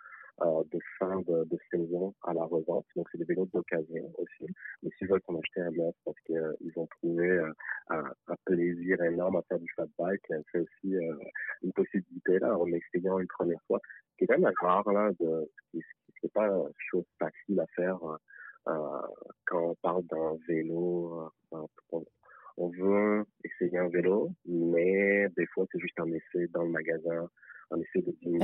euh, 0.42 0.62
de 0.70 0.78
fin 0.98 1.20
de, 1.20 1.58
saison 1.70 2.14
à 2.22 2.34
la 2.34 2.44
revente. 2.44 2.86
Donc, 2.94 3.08
c'est 3.10 3.18
des 3.18 3.24
vélos 3.24 3.48
d'occasion 3.52 4.12
aussi. 4.18 4.52
Mais 4.82 4.90
s'ils 4.98 5.08
veulent 5.08 5.22
qu'on 5.22 5.38
achète 5.38 5.64
un 5.64 5.70
neuf 5.70 5.94
parce 6.04 6.18
qu'ils 6.26 6.36
euh, 6.36 6.54
ont 6.76 6.86
trouvé 6.86 7.28
euh, 7.28 7.52
un, 7.88 8.36
plaisir 8.44 9.02
énorme 9.02 9.36
à 9.36 9.42
faire 9.42 9.58
du 9.58 9.72
fat 9.74 9.86
bike, 9.98 10.22
c'est 10.52 10.58
aussi 10.60 10.94
une 11.62 11.72
possibilité 11.72 12.38
là, 12.38 12.56
en 12.56 12.66
essayant 12.66 13.18
une 13.18 13.26
première 13.26 13.60
fois. 13.66 13.80
Qui 14.18 14.24
est 14.24 14.26
quand 14.28 14.38
même 14.38 14.52
rare, 14.60 14.90
là, 14.92 15.10
ce 15.18 15.78
qui 16.20 16.28
pas 16.28 16.46
une 16.46 16.72
chose 16.90 17.04
facile 17.18 17.60
à 17.60 17.66
faire 17.74 17.98
quand 18.66 19.70
on 19.70 19.74
parle 19.76 20.04
d'un 20.06 20.36
vélo. 20.48 21.30
on 22.56 22.68
veut 22.68 23.24
essayer 23.44 23.78
un 23.78 23.88
vélo, 23.88 24.30
mais 24.46 25.28
des 25.36 25.46
fois, 25.46 25.66
c'est 25.70 25.80
juste 25.80 25.98
un 26.00 26.10
essai 26.12 26.48
dans 26.52 26.64
le 26.64 26.70
magasin 26.70 27.28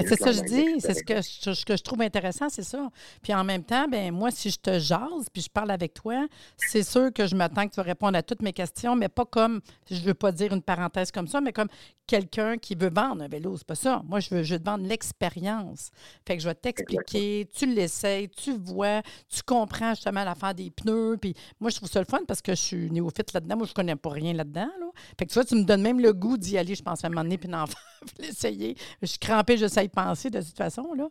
c'est 0.07 0.17
ça 0.19 0.31
que 0.31 0.33
je 0.33 0.43
dis, 0.43 0.81
c'est 0.81 0.95
ce 0.95 1.03
que 1.03 1.17
je, 1.17 1.55
ce 1.55 1.65
que 1.65 1.77
je 1.77 1.83
trouve 1.83 2.03
intéressant, 2.03 2.49
c'est 2.49 2.65
ça. 2.65 2.89
Puis 3.23 3.33
en 3.35 3.45
même 3.45 3.65
temps, 3.65 3.87
ben 3.89 4.13
moi, 4.13 4.31
si 4.31 4.51
je 4.51 4.59
te 4.59 4.79
jase, 4.79 5.29
puis 5.33 5.43
je 5.43 5.51
parle 5.51 5.71
avec 5.71 5.95
toi, 5.95 6.27
c'est 6.57 6.83
sûr 6.83 7.13
que 7.13 7.27
je 7.27 7.37
m'attends 7.37 7.67
que 7.67 7.73
tu 7.73 7.77
vas 7.77 7.83
répondre 7.83 8.17
à 8.17 8.23
toutes 8.23 8.43
mes 8.43 8.53
questions, 8.53 8.97
mais 8.97 9.09
pas 9.09 9.25
comme, 9.25 9.61
je 9.91 9.97
ne 9.97 10.07
veux 10.07 10.15
pas 10.15 10.33
dire 10.33 10.53
une 10.53 10.63
parenthèse 10.63 11.11
comme 11.13 11.29
ça, 11.29 11.41
mais 11.41 11.53
comme 11.53 11.69
quelqu'un 12.07 12.59
qui 12.59 12.75
veut 12.75 12.91
vendre 12.91 13.23
un 13.23 13.29
vélo. 13.29 13.57
C'est 13.57 13.67
pas 13.67 13.75
ça. 13.75 14.03
Moi, 14.05 14.21
je 14.21 14.35
veux, 14.35 14.43
je 14.43 14.57
te 14.57 14.65
vendre 14.65 14.87
l'expérience. 14.87 15.91
Fait 16.27 16.37
que 16.37 16.43
je 16.43 16.49
vais 16.49 16.55
t'expliquer, 16.55 17.49
tu 17.55 17.67
l'essayes, 17.67 18.29
tu 18.29 18.57
vois, 18.59 19.03
tu 19.29 19.43
comprends 19.43 19.95
justement 19.95 20.25
l'affaire 20.25 20.55
des 20.55 20.71
pneus. 20.71 21.17
Puis 21.21 21.35
moi, 21.61 21.71
je 21.71 21.77
trouve 21.77 21.89
ça 21.89 22.01
le 22.01 22.07
fun 22.07 22.21
parce 22.27 22.43
que 22.43 22.53
je 22.53 22.61
suis 22.61 22.91
néophyte 22.91 23.33
là-dedans. 23.33 23.57
Moi, 23.57 23.67
je 23.67 23.73
connais 23.73 23.97
pas 23.97 24.11
rien 24.11 24.33
là-dedans. 24.33 24.71
Là. 24.81 24.87
Fait 25.19 25.27
que 25.27 25.31
tu 25.31 25.35
vois, 25.35 25.45
tu 25.45 25.55
me 25.55 25.65
donnes 25.65 25.83
même 25.83 26.01
le 26.01 26.13
goût 26.13 26.37
d'y 26.37 26.59
aller, 26.59 26.75
je 26.75 26.83
pense, 26.83 27.05
à 27.05 27.07
un 27.07 27.11
moment 27.11 27.23
donné, 27.23 27.39
puis 27.39 27.49
d'en 27.49 27.65
l'essayer. 28.19 28.77
Je 29.01 29.12
suis 29.13 29.19
crampée, 29.19 29.57
j'essaie 29.57 29.87
de 29.87 29.93
penser 29.93 30.31
de 30.31 30.41
toute 30.41 30.57
façon. 30.57 30.93
Là. 30.95 31.09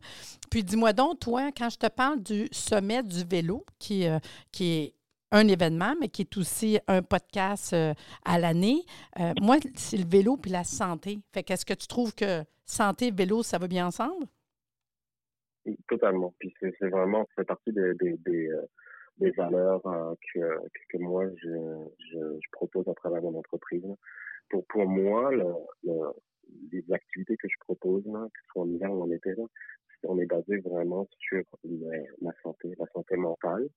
Puis 0.49 0.63
dis-moi 0.63 0.93
donc, 0.93 1.19
toi, 1.19 1.51
quand 1.55 1.69
je 1.69 1.77
te 1.77 1.87
parle 1.87 2.21
du 2.21 2.47
sommet 2.51 3.03
du 3.03 3.23
vélo, 3.23 3.65
qui, 3.79 4.07
euh, 4.07 4.19
qui 4.51 4.73
est 4.73 4.93
un 5.31 5.47
événement, 5.47 5.95
mais 5.99 6.09
qui 6.09 6.23
est 6.23 6.37
aussi 6.37 6.79
un 6.87 7.01
podcast 7.01 7.73
euh, 7.73 7.93
à 8.25 8.37
l'année. 8.37 8.81
Euh, 9.19 9.33
moi, 9.41 9.57
c'est 9.75 9.97
le 9.97 10.07
vélo 10.07 10.37
puis 10.37 10.51
la 10.51 10.63
santé. 10.63 11.19
Fait 11.33 11.43
qu'est-ce 11.43 11.65
que 11.65 11.73
tu 11.73 11.87
trouves 11.87 12.13
que 12.13 12.43
santé 12.65 13.11
vélo, 13.11 13.41
ça 13.43 13.57
va 13.57 13.67
bien 13.67 13.87
ensemble? 13.87 14.25
Totalement. 15.87 16.33
Puis 16.39 16.53
c'est 16.59 16.89
vraiment, 16.89 17.27
c'est 17.37 17.45
partie 17.45 17.71
des, 17.71 17.93
des, 17.95 18.17
des, 19.17 19.31
valeurs 19.31 19.81
que, 20.33 20.39
que, 20.89 20.97
moi, 20.97 21.25
je, 21.37 21.85
je, 22.11 22.49
propose 22.51 22.87
à 22.89 22.93
travers 22.93 23.21
mon 23.21 23.37
entreprise. 23.37 23.83
Pour, 24.49 24.65
pour 24.65 24.85
moi, 24.87 25.31
le, 25.31 25.45
les 26.71 26.83
activités 26.91 27.37
que 27.37 27.47
je 27.47 27.57
propose, 27.59 28.05
là, 28.07 28.27
que 28.33 28.39
ce 28.41 28.47
soit 28.47 28.63
en 28.63 28.69
hiver 28.69 28.91
ou 28.91 29.03
en 29.03 29.11
été, 29.11 29.33
là, 29.35 29.43
on 30.03 30.19
est 30.19 30.25
basé 30.25 30.57
vraiment 30.57 31.07
sur 31.19 31.43
la 32.21 32.31
santé, 32.43 32.73
la 32.79 32.87
santé 32.93 33.15
mentale, 33.15 33.67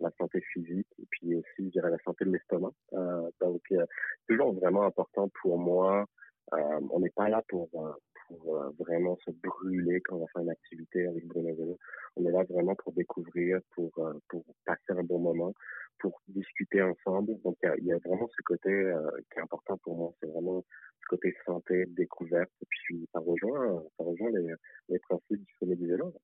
la 0.00 0.10
santé 0.18 0.40
physique 0.52 0.88
et 0.98 1.06
puis 1.10 1.34
aussi, 1.34 1.46
je 1.58 1.70
dirais, 1.70 1.90
la 1.90 1.98
santé 2.04 2.24
de 2.24 2.30
l'estomac. 2.30 2.72
Euh, 2.94 3.30
donc, 3.40 3.62
euh, 3.72 3.84
toujours 4.28 4.52
vraiment 4.54 4.84
important 4.84 5.30
pour 5.42 5.58
moi. 5.58 6.06
Euh, 6.52 6.80
on 6.90 7.00
n'est 7.00 7.10
pas 7.10 7.28
là 7.28 7.42
pour, 7.48 7.68
euh, 7.74 7.92
pour 8.28 8.56
euh, 8.56 8.70
vraiment 8.78 9.16
se 9.24 9.30
brûler 9.30 10.00
quand 10.02 10.16
on 10.16 10.26
faire 10.28 10.42
une 10.42 10.50
activité 10.50 11.06
avec 11.06 11.26
Bruno 11.26 11.54
Vélo. 11.54 11.78
On 12.16 12.26
est 12.26 12.32
là 12.32 12.44
vraiment 12.48 12.74
pour 12.76 12.92
découvrir, 12.92 13.60
pour, 13.74 13.90
pour 14.28 14.44
passer 14.64 14.90
un 14.90 15.02
bon 15.02 15.18
moment, 15.18 15.52
pour 15.98 16.20
discuter 16.28 16.82
ensemble. 16.82 17.40
Donc, 17.42 17.56
il 17.78 17.86
y, 17.86 17.92
a 17.92 17.98
vraiment 17.98 18.28
ce 18.28 18.42
côté 18.44 18.92
qui 19.30 19.38
est 19.38 19.42
important 19.42 19.76
pour 19.78 19.96
moi. 19.96 20.12
C'est 20.20 20.28
vraiment 20.28 20.64
ce 21.02 21.06
côté 21.08 21.34
santé, 21.44 21.84
découverte. 21.88 22.50
Et 22.62 22.66
puis, 22.68 23.08
ça 23.12 23.18
rejoint, 23.20 23.82
ça 23.96 24.04
rejoint 24.04 24.30
les, 24.30 24.54
les 24.88 24.98
principes 25.00 25.44
du 25.44 25.54
sommet 25.58 25.76
du 25.76 25.88
vélo. 25.88 26.14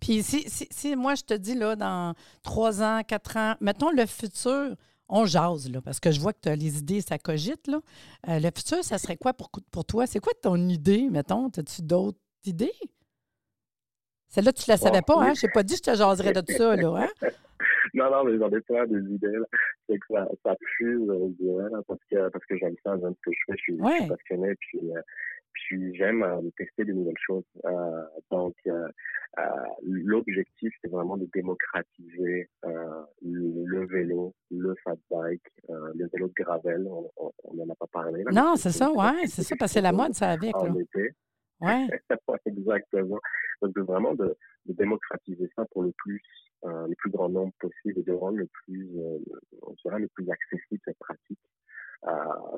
Puis 0.00 0.22
si, 0.22 0.48
si, 0.48 0.96
moi, 0.96 1.14
je 1.14 1.22
te 1.22 1.34
dis, 1.34 1.54
là, 1.54 1.76
dans 1.76 2.14
trois 2.42 2.82
ans, 2.82 3.02
quatre 3.06 3.36
ans, 3.36 3.54
mettons 3.60 3.90
le 3.90 4.06
futur, 4.06 4.76
on 5.08 5.26
jase, 5.26 5.70
là, 5.70 5.80
parce 5.80 6.00
que 6.00 6.10
je 6.10 6.20
vois 6.20 6.32
que 6.32 6.40
tu 6.42 6.48
as 6.48 6.56
les 6.56 6.78
idées, 6.78 7.00
ça 7.00 7.18
cogite, 7.18 7.66
là. 7.66 7.80
Euh, 8.28 8.38
le 8.38 8.50
futur, 8.54 8.82
ça 8.82 8.98
serait 8.98 9.16
quoi 9.16 9.34
pour, 9.34 9.50
pour 9.70 9.84
toi? 9.84 10.06
C'est 10.06 10.20
quoi 10.20 10.32
ton 10.42 10.68
idée, 10.68 11.08
mettons? 11.10 11.48
As-tu 11.48 11.82
d'autres 11.82 12.18
idées? 12.44 12.72
Celle-là, 14.28 14.52
tu 14.52 14.68
ne 14.68 14.74
la 14.74 14.78
savais 14.78 15.02
pas, 15.02 15.22
hein? 15.22 15.34
Je 15.34 15.46
n'ai 15.46 15.52
pas 15.52 15.62
dit 15.62 15.74
que 15.74 15.86
je 15.86 15.92
te 15.92 15.96
jaserais 15.96 16.32
de 16.32 16.40
tout 16.40 16.54
ça, 16.56 16.74
là, 16.76 17.08
hein? 17.22 17.28
non, 17.94 18.10
non, 18.10 18.24
mais 18.24 18.38
j'en 18.38 18.50
ai 18.50 18.60
plein 18.60 18.86
des 18.86 19.14
idées, 19.14 19.38
là. 19.38 19.46
C'est 19.88 19.98
que 19.98 20.06
ça, 20.10 20.28
ça 20.44 20.56
fuse, 20.76 21.06
je 21.06 21.44
dirais, 21.44 21.70
parce 21.86 22.00
que, 22.10 22.28
parce 22.30 22.44
que 22.46 22.56
j'aime 22.56 22.76
ça, 22.82 22.96
j'aime 23.00 23.14
ce 23.14 23.30
que 23.30 23.36
je 23.36 23.42
fais, 23.46 23.56
je 23.56 23.62
suis, 23.62 23.78
je 23.78 23.94
suis 24.00 24.08
passionné, 24.08 24.54
puis... 24.60 24.80
Euh, 24.94 25.00
puis 25.54 25.94
j'aime 25.96 26.22
euh, 26.22 26.40
tester 26.56 26.84
de 26.84 26.92
nouvelles 26.92 27.14
choses. 27.24 27.44
Euh, 27.64 28.04
donc, 28.30 28.54
euh, 28.66 28.88
euh 29.38 29.42
l'objectif, 29.82 30.72
c'est 30.82 30.90
vraiment 30.90 31.16
de 31.16 31.28
démocratiser 31.32 32.48
euh, 32.64 33.02
le, 33.22 33.86
vélo, 33.86 34.34
le 34.50 34.74
fat 34.84 34.96
bike, 35.10 35.42
le 35.68 36.08
vélo 36.12 36.28
de 36.28 36.42
gravel. 36.42 36.86
On 37.16 37.32
n'en 37.54 37.72
a 37.72 37.74
pas 37.76 37.86
parlé. 37.92 38.24
non, 38.32 38.56
c'est 38.56 38.72
ça, 38.72 38.90
ouais, 38.90 39.26
c'est 39.26 39.42
ça, 39.42 39.54
parce 39.58 39.72
que 39.72 39.74
c'est 39.74 39.80
la 39.80 39.92
mode, 39.92 40.14
ça 40.14 40.30
avec. 40.30 40.54
En 40.56 40.74
été. 40.78 41.12
Ouais. 41.60 41.88
Exactement. 42.46 43.20
Donc, 43.62 43.74
de 43.74 43.80
vraiment 43.80 44.14
de, 44.14 44.36
de, 44.66 44.72
démocratiser 44.74 45.48
ça 45.56 45.64
pour 45.70 45.82
le 45.82 45.92
plus, 45.92 46.20
le 46.62 46.94
plus 46.96 47.10
grand 47.10 47.28
nombre 47.28 47.52
possible 47.60 48.00
et 48.00 48.02
de 48.02 48.12
rendre 48.12 48.38
le 48.38 48.48
plus, 48.64 48.90
on 49.62 49.72
dirait, 49.82 50.00
le 50.00 50.08
plus 50.08 50.28
accessible 50.30 50.80
cette 50.84 50.98
pratique. 50.98 51.38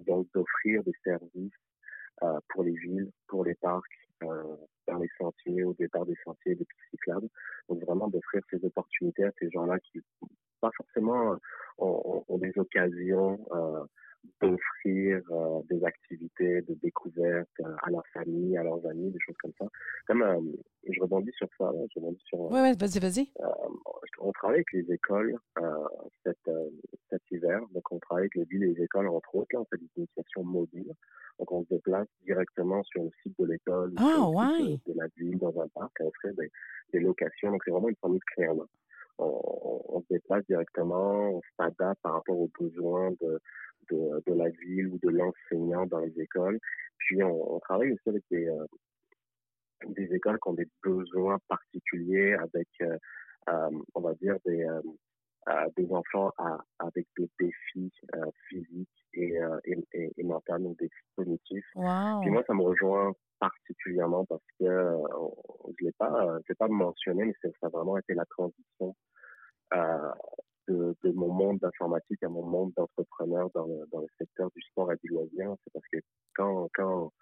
donc, 0.06 0.26
d'offrir 0.32 0.82
des 0.82 0.94
services 1.04 1.52
euh, 2.22 2.40
pour 2.48 2.64
les 2.64 2.72
villes, 2.72 3.10
pour 3.28 3.44
les 3.44 3.54
parcs, 3.54 3.84
euh, 4.22 4.56
dans 4.88 4.98
les 4.98 5.10
sentiers, 5.18 5.64
au 5.64 5.74
départ 5.74 6.06
des 6.06 6.16
sentiers 6.24 6.54
des 6.54 6.64
pistes 6.64 6.90
cyclables. 6.90 7.28
Donc 7.68 7.84
vraiment 7.84 8.08
d'offrir 8.08 8.40
ces 8.50 8.64
opportunités 8.64 9.24
à 9.24 9.32
ces 9.38 9.50
gens-là 9.50 9.78
qui 9.80 10.00
pas 10.60 10.70
forcément 10.76 11.32
euh, 11.32 11.36
ont, 11.78 12.24
ont 12.26 12.38
des 12.38 12.52
occasions 12.56 13.38
euh, 13.52 13.84
d'offrir 14.40 15.22
euh, 15.30 15.60
des 15.70 15.82
activités 15.84 16.62
de 16.62 16.74
découverte 16.82 17.48
euh, 17.60 17.74
à 17.82 17.90
leur 17.90 18.06
famille, 18.12 18.56
à 18.56 18.62
leurs 18.62 18.84
amis, 18.86 19.10
des 19.10 19.20
choses 19.20 19.36
comme 19.40 19.52
ça. 19.58 19.66
Comme 20.06 20.24
je 20.88 21.00
rebondis 21.00 21.32
sur 21.36 21.48
ça, 21.58 21.72
je 21.72 22.00
rebondis 22.00 22.22
sur. 22.24 22.40
Oui, 22.40 22.60
ouais, 22.60 22.74
vas-y, 22.78 22.98
vas-y. 22.98 23.30
on 24.20 24.32
travaille 24.32 24.58
avec 24.58 24.72
les 24.72 24.92
écoles 24.92 25.36
cet, 26.24 26.38
cet 27.10 27.22
hiver, 27.30 27.60
donc 27.72 27.90
on 27.90 27.98
travaille 27.98 28.24
avec 28.24 28.34
les 28.34 28.44
villes 28.44 28.64
et 28.64 28.74
les 28.74 28.82
écoles 28.84 29.08
entre 29.08 29.34
autres. 29.34 29.48
Là, 29.52 29.60
on 29.60 29.64
fait 29.64 29.78
des 29.78 29.90
initiations 29.96 30.44
mobiles. 30.44 30.92
Donc, 31.38 31.52
on 31.52 31.64
se 31.64 31.68
déplace 31.68 32.06
directement 32.24 32.82
sur 32.84 33.02
le 33.02 33.10
site 33.22 33.38
de 33.38 33.46
l'école, 33.46 33.92
ah, 33.98 34.02
de, 34.06 34.92
la 34.94 35.06
ville, 35.16 35.38
dans 35.38 35.60
un 35.60 35.68
parc, 35.68 35.92
on 36.00 36.10
fait 36.22 36.34
des, 36.92 37.00
locations. 37.00 37.50
Donc, 37.50 37.62
c'est 37.64 37.70
vraiment 37.70 37.88
une 37.88 37.96
famille 37.96 38.20
de. 38.38 38.44
On, 39.18 39.82
on, 39.88 40.00
se 40.02 40.06
déplace 40.10 40.44
directement, 40.46 41.36
on 41.36 41.40
s'adapte 41.58 42.00
par 42.02 42.14
rapport 42.14 42.38
aux 42.38 42.50
besoins 42.58 43.12
de, 43.20 43.40
de, 43.90 44.22
de 44.26 44.34
la 44.34 44.48
ville 44.50 44.88
ou 44.88 44.98
de 44.98 45.10
l'enseignant 45.10 45.86
dans 45.86 46.00
les 46.00 46.20
écoles. 46.20 46.58
Puis, 46.98 47.22
on, 47.22 47.54
on 47.54 47.60
travaille 47.60 47.92
aussi 47.92 48.08
avec 48.08 48.24
des, 48.30 48.48
euh, 48.48 48.66
des 49.88 50.14
écoles 50.14 50.38
qui 50.42 50.48
ont 50.48 50.54
des 50.54 50.68
besoins 50.82 51.38
particuliers, 51.48 52.34
avec, 52.34 52.68
euh, 52.80 52.98
euh, 53.50 53.70
on 53.94 54.00
va 54.00 54.14
dire, 54.14 54.36
des, 54.44 54.66
des 55.76 55.92
enfants 55.92 56.32
à, 56.38 56.58
avec 56.80 57.06
des 57.16 57.30
défis 57.38 57.92
physiques 58.48 59.06
et, 59.14 59.38
et, 59.64 59.78
et, 59.92 60.12
et 60.16 60.22
mentaux, 60.24 60.58
donc 60.58 60.76
des 60.78 60.86
défis 60.86 61.06
cognitifs. 61.16 61.70
Wow. 61.76 62.20
Puis 62.22 62.30
moi, 62.30 62.42
ça 62.46 62.54
me 62.54 62.62
rejoint 62.62 63.12
particulièrement 63.38 64.24
parce 64.24 64.42
que 64.58 64.64
je 65.78 65.84
l'ai 65.84 65.92
pas, 65.92 66.38
je 66.42 66.48
l'ai 66.48 66.54
pas 66.56 66.68
mentionné, 66.68 67.26
mais 67.26 67.34
ça 67.42 67.66
a 67.66 67.68
vraiment 67.68 67.98
été 67.98 68.14
la 68.14 68.24
transition 68.24 68.96
euh, 69.74 70.10
de, 70.68 70.96
mon 71.12 71.32
monde 71.32 71.58
d'informatique 71.58 72.22
à 72.22 72.28
mon 72.28 72.44
monde 72.44 72.72
d'entrepreneur 72.76 73.50
dans 73.54 73.66
le, 73.66 73.86
dans 73.92 74.00
le 74.00 74.08
secteur 74.18 74.50
du 74.54 74.62
sport 74.62 74.92
et 74.92 74.96
du 75.02 75.08
loisir. 75.08 75.54
C'est 75.64 75.72
parce 75.72 75.86
que 75.92 75.98
quand, 76.34 76.68
quand 76.74 77.12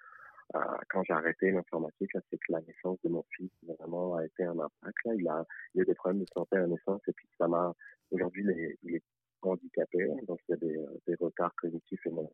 euh, 0.54 0.58
quand 0.90 1.02
j'ai 1.04 1.14
arrêté 1.14 1.50
l'informatique, 1.50 2.10
c'est 2.30 2.36
que 2.36 2.52
la 2.52 2.60
naissance 2.60 2.98
de 3.02 3.08
mon 3.08 3.24
fils 3.34 3.50
vraiment 3.62 4.16
a 4.16 4.26
été 4.26 4.44
un 4.44 4.58
impact. 4.58 4.96
Là. 5.04 5.14
Il, 5.14 5.28
a, 5.28 5.44
il 5.74 5.80
a 5.80 5.82
eu 5.82 5.86
des 5.86 5.94
problèmes 5.94 6.22
de 6.22 6.28
santé 6.32 6.56
à 6.56 6.60
la 6.60 6.66
naissance 6.66 7.00
et 7.08 7.12
puis 7.12 7.28
ça 7.38 7.48
m'a 7.48 7.74
aujourd'hui 8.10 8.44
il 8.82 8.96
est 8.96 9.02
handicapés, 9.42 10.08
donc 10.26 10.40
il 10.48 10.52
y 10.52 10.54
a 10.54 10.56
des, 10.56 10.86
des 11.06 11.14
retards 11.16 11.54
cognitifs 11.56 12.06
et 12.06 12.10
non. 12.10 12.30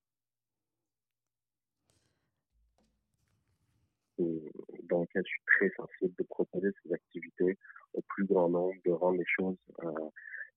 dans 4.89 5.01
lequel 5.01 5.23
je 5.25 5.31
suis 5.31 5.43
très 5.47 5.71
sensible 5.77 6.15
de 6.19 6.25
proposer 6.25 6.69
ces 6.83 6.93
activités 6.93 7.57
au 7.95 8.03
plus 8.03 8.27
grand 8.27 8.49
nombre, 8.49 8.75
de 8.85 8.91
rendre 8.91 9.19
les 9.19 9.25
choses 9.27 9.57
euh, 9.83 10.11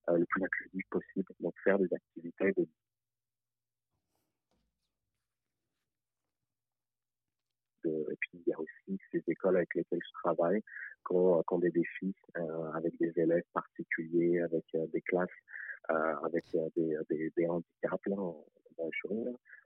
le 0.08 0.26
plus 0.26 0.44
inclusives 0.44 0.88
possible, 0.90 1.28
donc 1.40 1.54
faire 1.64 1.80
des 1.80 1.94
activités 1.94 2.52
de 2.54 2.68
et 7.86 8.16
puis 8.20 8.30
il 8.34 8.44
y 8.48 8.54
a 8.54 8.60
aussi 8.60 9.00
ces 9.12 9.22
écoles 9.28 9.58
avec 9.58 9.76
lesquelles 9.76 10.00
je 10.02 10.14
travaille 10.24 10.62
qui 10.62 11.14
ont, 11.14 11.60
des 11.60 11.70
défis 11.70 12.16
euh, 12.38 12.72
avec 12.74 12.98
des 12.98 13.12
élèves 13.18 13.44
particuliers, 13.54 14.40
avec 14.40 14.64
euh, 14.76 14.88
des 14.94 15.02
classes, 15.02 15.28
avec 15.90 16.46
des, 16.76 17.32
des, 17.36 17.48
handicaps 17.48 18.06
là, 18.06 18.16
en, 18.16 18.46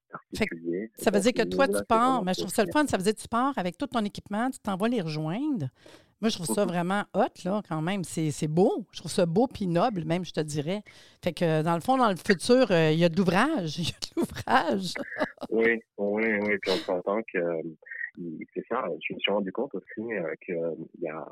particuliers. 0.10 0.89
Ça 0.97 1.12
veut 1.12 1.19
dire 1.19 1.34
que 1.34 1.43
toi, 1.43 1.67
tu 1.67 1.84
pars, 1.88 2.23
mais 2.23 2.34
je 2.34 2.39
trouve 2.39 2.54
ça 2.54 2.65
le 2.65 2.71
fun, 2.71 2.88
ça 2.88 2.97
veut 2.97 3.04
dire 3.04 3.13
que 3.13 3.21
tu 3.21 3.28
pars 3.28 3.56
avec 3.58 3.78
tout 3.78 3.88
ton 3.88 4.04
équipement, 4.04 4.50
tu 4.50 4.60
t'envoies 4.60 4.89
les 4.89 5.02
rejoindre. 5.02 5.69
Moi, 6.19 6.30
je 6.30 6.36
trouve 6.36 6.47
ça 6.47 6.65
vraiment 6.65 7.03
hot, 7.13 7.45
là, 7.45 7.62
quand 7.67 7.82
même. 7.82 8.03
C'est 8.03 8.47
beau. 8.47 8.88
Je 8.91 8.99
trouve 8.99 9.12
ça 9.12 9.25
beau 9.27 9.47
puis 9.47 9.67
noble, 9.67 10.03
même, 10.06 10.25
je 10.25 10.34
te 10.34 10.39
dirais. 10.39 10.82
Fait 11.23 11.32
que, 11.34 11.62
dans 11.62 11.75
le 11.75 11.82
fond, 11.82 11.97
dans 11.97 12.10
le 12.10 12.15
futur, 12.15 12.71
euh, 12.71 12.91
il 12.91 12.97
y 12.97 13.06
a 13.06 13.10
de 13.10 13.17
l'ouvrage. 13.17 13.77
Il 13.77 13.86
y 13.86 13.91
a 13.91 13.99
de 13.99 14.10
l'ouvrage. 14.15 14.93
oui, 15.51 15.80
oui, 15.97 16.25
oui. 16.41 16.58
Puis 16.62 16.71
on 16.71 16.77
s'entend 16.77 17.21
que 17.21 17.39
c'est 18.53 18.65
ça. 18.67 18.84
Je 19.08 19.13
me 19.13 19.19
suis 19.19 19.32
rendu 19.32 19.51
compte 19.51 19.75
aussi 19.75 20.13
euh, 20.13 20.34
qu'il 20.43 20.56
y 20.99 21.08
a, 21.08 21.25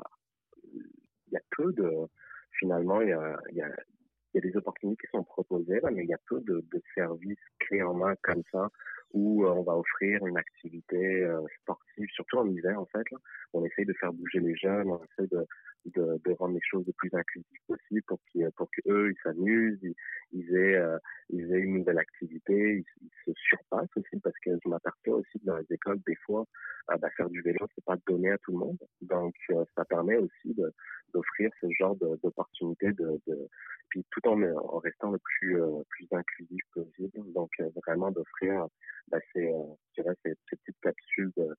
y 1.32 1.36
a 1.36 1.40
peu 1.56 1.72
de. 1.72 1.90
Finalement, 2.60 3.00
il 3.00 3.08
y 3.08 3.12
a, 3.12 3.36
y 3.52 3.60
a, 3.60 3.68
y 4.34 4.38
a 4.38 4.40
des 4.40 4.56
opportunités 4.56 5.04
qui 5.04 5.10
sont 5.10 5.24
proposées, 5.24 5.80
là, 5.80 5.90
mais 5.90 6.04
il 6.04 6.08
y 6.08 6.14
a 6.14 6.20
peu 6.26 6.40
de, 6.40 6.64
de 6.72 6.82
services 6.94 7.36
clés 7.58 7.82
en 7.82 7.92
main 7.92 8.14
comme 8.22 8.42
ça 8.52 8.70
où 9.12 9.44
euh, 9.44 9.50
on 9.50 9.62
va 9.62 9.76
offrir 9.76 10.26
une 10.26 10.36
activité 10.36 11.24
euh, 11.24 11.40
sportive, 11.62 12.08
surtout 12.10 12.38
en 12.38 12.48
hiver 12.48 12.78
en 12.80 12.86
fait. 12.86 13.06
On 13.52 13.64
essaye 13.64 13.86
de 13.86 13.94
faire 13.94 14.12
bouger 14.12 14.40
les 14.40 14.56
jeunes, 14.56 14.90
on 14.90 15.00
essaie 15.02 15.28
de, 15.28 15.46
de, 15.94 16.20
de 16.24 16.32
rendre 16.32 16.54
les 16.54 16.60
choses 16.62 16.86
le 16.86 16.92
plus 16.92 17.10
inclusives 17.12 17.60
possible 17.66 18.02
pour 18.06 18.18
qu'ils 18.30 18.50
pour 18.56 18.68
qu'eux 18.70 19.10
ils 19.10 19.22
s'amusent, 19.22 19.78
ils, 20.32 20.56
aient 20.56 20.76
euh, 20.76 20.98
ils 21.30 21.52
aient 21.52 21.60
une 21.60 21.78
nouvelle 21.78 21.98
activité, 21.98 22.84
ils, 23.02 23.10
se 23.24 23.32
surpassent 23.34 23.96
aussi 23.96 24.20
parce 24.20 24.36
que 24.44 24.50
je 24.62 24.68
m'aperçois 24.68 25.16
aussi 25.16 25.38
que 25.38 25.46
dans 25.46 25.56
les 25.56 25.66
écoles 25.70 26.00
des 26.06 26.16
fois 26.26 26.44
bah, 26.88 26.98
faire 27.16 27.28
du 27.28 27.40
vélo 27.42 27.66
c'est 27.74 27.84
pas 27.84 27.96
donné 28.06 28.30
à 28.30 28.38
tout 28.38 28.52
le 28.52 28.58
monde, 28.58 28.78
donc 29.02 29.34
ça 29.76 29.84
permet 29.84 30.16
aussi 30.16 30.56
d'offrir 31.12 31.50
ce 31.60 31.66
genre 31.78 31.96
d'opportunités 31.96 32.92
de, 32.92 33.20
de, 33.26 33.48
puis 33.88 34.04
tout 34.10 34.28
en, 34.28 34.78
restant 34.78 35.10
le 35.10 35.18
plus 35.18 35.58
plus 35.90 36.06
inclusif 36.12 36.62
possible, 36.72 37.32
donc 37.32 37.50
vraiment 37.84 38.10
d'offrir 38.10 38.66
bah, 39.08 39.18
c'est, 39.32 39.46
euh, 39.46 39.62
je 39.96 40.02
dirais, 40.02 40.14
ces, 40.24 40.34
petites 40.50 40.80
capsules 40.82 41.32
de, 41.36 41.56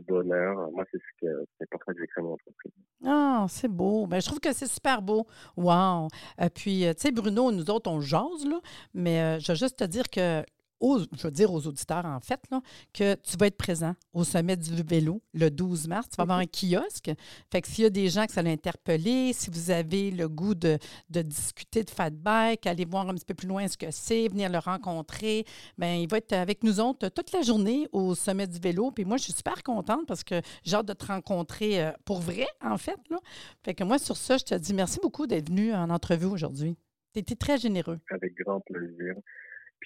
bonheur. 0.00 0.70
Moi, 0.72 0.84
c'est 0.90 0.98
ce 0.98 1.26
que 1.26 1.44
c'est 1.58 1.70
pour 1.70 1.80
ça 1.84 1.92
que 1.92 2.00
j'ai 2.00 2.06
créé 2.08 2.22
mon 2.22 2.32
entreprise. 2.32 2.72
Ah, 3.04 3.46
c'est 3.48 3.68
beau. 3.68 4.06
Ben, 4.06 4.20
je 4.20 4.26
trouve 4.26 4.40
que 4.40 4.52
c'est 4.52 4.66
super 4.66 5.00
beau. 5.00 5.26
Wow. 5.56 6.08
Euh, 6.40 6.48
puis, 6.52 6.86
euh, 6.86 6.92
tu 6.92 7.02
sais, 7.02 7.12
Bruno, 7.12 7.52
nous 7.52 7.70
autres, 7.70 7.90
on 7.90 8.00
jase, 8.00 8.44
là, 8.46 8.60
mais 8.94 9.38
je 9.40 9.52
veux 9.52 9.56
juste 9.56 9.78
te 9.78 9.84
dire 9.84 10.10
que 10.10 10.42
je 10.80 11.22
veux 11.22 11.30
dire 11.30 11.52
aux 11.52 11.66
auditeurs, 11.66 12.04
en 12.04 12.20
fait, 12.20 12.40
là, 12.50 12.60
que 12.92 13.14
tu 13.14 13.36
vas 13.36 13.46
être 13.46 13.56
présent 13.56 13.94
au 14.12 14.24
sommet 14.24 14.56
du 14.56 14.82
vélo 14.82 15.22
le 15.32 15.50
12 15.50 15.88
mars. 15.88 16.08
Tu 16.10 16.16
vas 16.16 16.22
avoir 16.22 16.38
un 16.38 16.46
kiosque. 16.46 17.10
Fait 17.50 17.62
que 17.62 17.68
s'il 17.68 17.84
y 17.84 17.86
a 17.86 17.90
des 17.90 18.08
gens 18.08 18.26
que 18.26 18.32
ça 18.32 18.42
l'a 18.42 18.50
interpellé, 18.50 19.32
si 19.32 19.50
vous 19.50 19.70
avez 19.70 20.10
le 20.10 20.28
goût 20.28 20.54
de, 20.54 20.78
discuter 21.08 21.82
de 21.82 21.90
fat 21.90 22.10
bike, 22.10 22.66
aller 22.66 22.84
voir 22.84 23.08
un 23.08 23.14
petit 23.14 23.24
peu 23.24 23.34
plus 23.34 23.48
loin 23.48 23.66
ce 23.68 23.76
que 23.76 23.90
c'est, 23.90 24.28
venir 24.28 24.50
le 24.50 24.58
rencontrer, 24.58 25.44
bien, 25.78 25.94
il 25.94 26.08
va 26.08 26.18
être 26.18 26.32
avec 26.32 26.62
nous 26.62 26.80
autres 26.80 27.08
toute 27.08 27.32
la 27.32 27.42
journée 27.42 27.88
au 27.92 28.14
sommet 28.14 28.46
du 28.46 28.58
vélo. 28.58 28.90
Puis 28.90 29.04
moi, 29.04 29.16
je 29.16 29.24
suis 29.24 29.32
super 29.32 29.62
contente 29.62 30.06
parce 30.06 30.24
que 30.24 30.40
j'ai 30.64 30.76
hâte 30.76 30.86
de 30.86 30.92
te 30.92 31.06
rencontrer 31.06 31.82
euh, 31.82 31.92
pour 32.04 32.20
vrai, 32.20 32.46
en 32.62 32.78
fait. 32.78 32.98
Là. 33.10 33.18
Fait 33.64 33.74
que 33.74 33.84
moi, 33.84 33.98
sur 33.98 34.16
ça, 34.16 34.36
je 34.36 34.44
te 34.44 34.54
dis 34.54 34.74
merci 34.74 34.98
beaucoup 35.02 35.26
d'être 35.26 35.48
venu 35.48 35.72
en 35.72 35.90
entrevue 35.90 36.26
aujourd'hui. 36.26 36.76
Tu 37.12 37.20
étais 37.20 37.34
très 37.34 37.58
généreux. 37.58 37.98
Avec 38.10 38.34
grand 38.34 38.60
plaisir. 38.60 39.14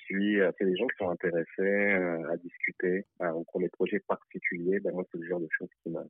Puis, 0.07 0.41
euh, 0.41 0.51
c'est 0.59 0.65
des 0.65 0.77
gens 0.77 0.87
qui 0.87 0.97
sont 0.99 1.11
intéressés 1.11 1.47
euh, 1.61 2.31
à 2.31 2.37
discuter 2.37 3.05
euh, 3.23 3.33
pour 3.51 3.61
des 3.61 3.69
projets 3.69 4.01
particuliers. 4.01 4.81
Ben, 4.81 4.93
moi, 4.93 5.05
c'est 5.11 5.19
le 5.19 5.29
genre 5.29 5.41
de 5.41 5.49
choses 5.51 5.69
qui 5.83 5.91
m'a 5.91 6.05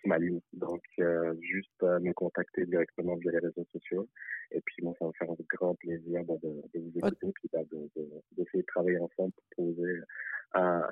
qui 0.00 0.08
m'allume. 0.08 0.40
Donc, 0.54 0.82
juste 1.40 1.82
me 1.82 2.12
contacter 2.12 2.64
directement 2.64 3.14
via 3.16 3.30
les 3.30 3.38
réseaux 3.38 3.66
sociaux. 3.70 4.08
Et 4.50 4.60
puis, 4.62 4.82
moi, 4.82 4.94
ça 4.98 5.04
va 5.04 5.08
me 5.08 5.12
faire 5.12 5.30
un 5.30 5.36
grand 5.56 5.74
plaisir 5.76 6.24
ben, 6.24 6.36
de, 6.42 6.48
de, 6.74 6.80
vous 6.80 6.92
écouter 6.96 7.28
et 7.28 7.48
ben, 7.52 7.64
d'essayer 7.70 8.44
de, 8.54 8.58
de, 8.58 8.66
travailler 8.66 8.98
ensemble 8.98 9.32
pour 9.32 9.66
poser 9.66 10.00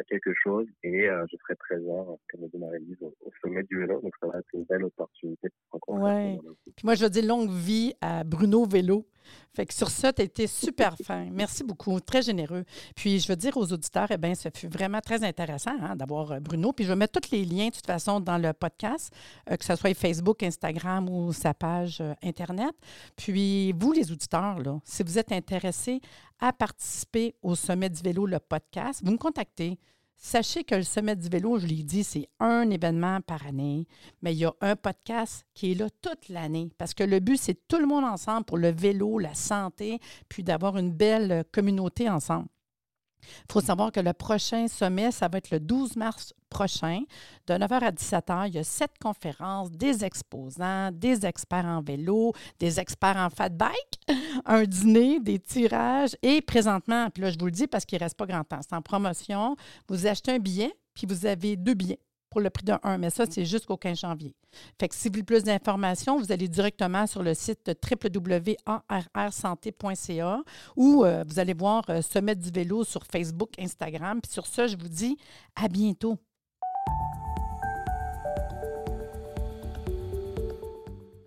quelque 0.09 0.33
chose. 0.35 0.67
Et 0.85 1.09
je 1.09 1.37
serai 1.39 1.57
présent, 1.57 2.21
comme 2.31 2.43
le 2.43 2.79
dit 2.81 2.97
au, 3.01 3.13
au, 3.23 3.33
sommet 3.43 3.63
du 3.65 3.81
vélo. 3.81 4.01
Donc, 4.03 4.15
ça 4.21 4.29
va 4.29 4.39
être 4.39 4.49
une 4.53 4.65
belle 4.65 4.85
opportunité 4.85 5.49
pour 5.49 5.81
rencontrer. 5.81 6.35
Ouais. 6.35 6.39
Puis 6.65 6.85
moi, 6.85 6.95
je 6.95 7.07
dire 7.07 7.25
longue 7.25 7.51
vie 7.51 7.95
à 8.03 8.23
Bruno 8.23 8.67
Vélo. 8.67 9.07
Fait 9.57 9.65
que 9.65 9.73
sur 9.73 9.89
ça, 9.89 10.13
tu 10.13 10.21
as 10.21 10.25
été 10.27 10.47
super 10.47 10.95
fin. 11.03 11.29
Merci 11.33 11.65
beaucoup, 11.65 11.99
très 11.99 12.21
généreux. 12.21 12.65
Puis 12.95 13.21
je 13.21 13.27
veux 13.27 13.37
dire 13.37 13.57
aux 13.57 13.73
auditeurs, 13.73 14.09
eh 14.11 14.19
bien, 14.19 14.35
ça 14.35 14.51
fut 14.55 14.69
vraiment 14.69 15.01
très 15.01 15.25
intéressant 15.25 15.75
hein, 15.81 15.97
d'avoir 15.97 16.33
euh, 16.33 16.41
Bruno. 16.41 16.75
Puis 16.75 16.85
je 16.85 16.91
vais 16.91 16.97
mettre 16.97 17.19
tous 17.19 17.31
les 17.31 17.47
liens, 17.47 17.69
de 17.69 17.75
toute 17.75 17.87
façon, 17.87 18.21
dans 18.21 18.37
le 18.37 18.53
podcast, 18.53 19.11
euh, 19.51 19.57
que 19.57 19.65
ce 19.65 19.75
soit 19.75 19.95
Facebook, 19.95 20.43
Instagram 20.43 21.09
ou 21.09 21.33
sa 21.33 21.55
page 21.55 22.03
euh, 22.03 22.13
Internet. 22.23 22.75
Puis 23.17 23.73
vous, 23.73 23.93
les 23.93 24.13
auditeurs, 24.13 24.59
là, 24.59 24.79
si 24.85 25.03
vous 25.03 25.19
êtes 25.19 25.33
intéressés 25.33 26.03
à 26.39 26.53
participer 26.53 27.35
au 27.41 27.55
Sommet 27.55 27.89
du 27.89 28.03
vélo, 28.03 28.27
le 28.27 28.39
podcast, 28.39 29.01
vous 29.03 29.13
me 29.13 29.17
contactez. 29.17 29.79
Sachez 30.19 30.65
que 30.65 30.75
le 30.75 30.83
Sommet 30.83 31.15
du 31.15 31.29
vélo, 31.29 31.59
je 31.59 31.67
l'ai 31.67 31.83
dit, 31.83 32.03
c'est 32.03 32.29
un 32.41 32.69
événement 32.71 33.21
par 33.21 33.47
année, 33.47 33.87
mais 34.23 34.33
il 34.33 34.39
y 34.39 34.45
a 34.47 34.55
un 34.61 34.75
podcast 34.75 35.47
qui 35.55 35.73
est 35.73 35.75
là 35.75 35.89
toute 36.01 36.31
l'année 36.31 36.71
parce 36.79 36.95
que 36.95 37.05
le 37.05 37.21
but, 37.21 37.37
c'est 37.37 37.69
tout 37.69 37.79
le 37.79 37.87
monde 37.87 38.05
ensemble 38.05 38.45
pour 38.45 38.57
le 38.57 38.73
vélo, 38.73 39.19
la 39.19 39.35
santé, 39.35 40.01
puis 40.29 40.43
d'avoir 40.43 40.79
une 40.79 40.91
belle 40.91 41.45
communauté 41.53 42.09
ensemble. 42.09 42.49
Il 43.23 43.53
faut 43.53 43.61
savoir 43.61 43.93
que 43.93 44.01
le 44.01 44.13
prochain 44.13 44.69
sommet, 44.69 45.11
ça 45.11 45.29
va 45.29 45.39
être 45.39 45.51
le 45.51 45.61
12 45.61 45.97
mars 45.97 46.33
prochain, 46.49 47.03
de 47.47 47.55
9h 47.55 47.73
à 47.73 47.91
17h. 47.91 48.49
Il 48.49 48.55
y 48.55 48.59
a 48.59 48.65
sept 48.65 48.93
conférences, 49.01 49.71
des 49.71 50.05
exposants, 50.05 50.91
des 50.93 51.27
experts 51.27 51.65
en 51.65 51.83
vélo, 51.83 52.33
des 52.59 52.81
experts 52.81 53.17
en 53.17 53.31
fat 53.31 53.49
bike, 53.49 54.01
un 54.45 54.65
dîner, 54.65 55.21
des 55.21 55.39
tirages 55.39 56.17
et 56.23 56.41
présentement, 56.41 57.11
puis 57.11 57.23
là, 57.23 57.31
je 57.31 57.39
vous 57.39 57.47
le 57.47 57.53
dis 57.53 57.67
parce 57.67 57.85
qu'il 57.85 57.99
ne 57.99 58.05
reste 58.05 58.17
pas 58.17 58.27
grand 58.27 58.45
temps, 58.45 58.61
c'est 58.63 58.75
en 58.75 58.83
promotion. 58.83 59.57
Vous 59.89 60.07
achetez 60.07 60.33
un 60.33 60.39
billet, 60.39 60.73
puis 60.95 61.07
vous 61.09 61.27
avez 61.27 61.57
deux 61.57 61.75
billets 61.75 62.01
pour 62.31 62.41
le 62.41 62.51
prix 62.51 62.65
d'un 62.65 62.81
1, 62.83 62.99
mais 62.99 63.11
ça, 63.11 63.25
c'est 63.29 63.45
jusqu'au 63.45 63.77
15 63.77 64.01
janvier. 64.01 64.35
Fait 64.79 64.89
que 64.89 64.95
si 64.95 65.09
vous 65.09 65.15
voulez 65.15 65.25
plus 65.25 65.43
d'informations, 65.45 66.19
vous 66.19 66.33
allez 66.33 66.49
directement 66.49 67.07
sur 67.07 67.23
le 67.23 67.35
site 67.35 67.71
www.arrsanté.ca 67.91 70.43
ou 70.77 71.05
euh, 71.05 71.23
vous 71.27 71.39
allez 71.39 71.53
voir 71.55 71.85
euh, 71.89 72.03
Sommet 72.03 72.35
du 72.35 72.51
vélo 72.51 72.85
sur 72.85 73.05
Facebook, 73.05 73.51
Instagram. 73.59 74.21
Puis 74.21 74.33
sur 74.33 74.47
ça, 74.47 74.67
je 74.67 74.77
vous 74.77 74.89
dis 74.89 75.17
à 75.55 75.69
bientôt. 75.69 76.19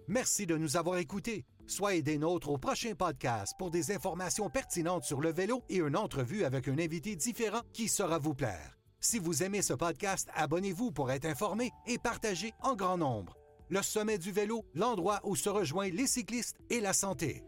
Merci 0.07 0.45
de 0.47 0.57
nous 0.57 0.75
avoir 0.75 0.97
écoutés. 0.97 1.45
Soyez 1.67 2.01
des 2.01 2.17
nôtres 2.17 2.49
au 2.49 2.57
prochain 2.57 2.95
podcast 2.95 3.53
pour 3.59 3.69
des 3.69 3.91
informations 3.91 4.49
pertinentes 4.49 5.03
sur 5.03 5.21
le 5.21 5.31
vélo 5.31 5.61
et 5.69 5.77
une 5.77 5.95
entrevue 5.95 6.43
avec 6.43 6.67
un 6.67 6.79
invité 6.79 7.15
différent 7.15 7.61
qui 7.73 7.87
saura 7.87 8.17
vous 8.17 8.33
plaire. 8.33 8.78
Si 9.01 9.17
vous 9.17 9.43
aimez 9.43 9.61
ce 9.61 9.73
podcast, 9.73 10.27
abonnez-vous 10.35 10.91
pour 10.91 11.09
être 11.09 11.25
informé 11.25 11.71
et 11.87 11.97
partagez 11.97 12.53
en 12.61 12.75
grand 12.75 12.97
nombre. 12.97 13.37
Le 13.69 13.81
sommet 13.81 14.17
du 14.17 14.31
vélo, 14.31 14.65
l'endroit 14.73 15.21
où 15.23 15.37
se 15.37 15.47
rejoignent 15.47 15.95
les 15.95 16.07
cyclistes 16.07 16.57
et 16.69 16.81
la 16.81 16.91
santé. 16.91 17.45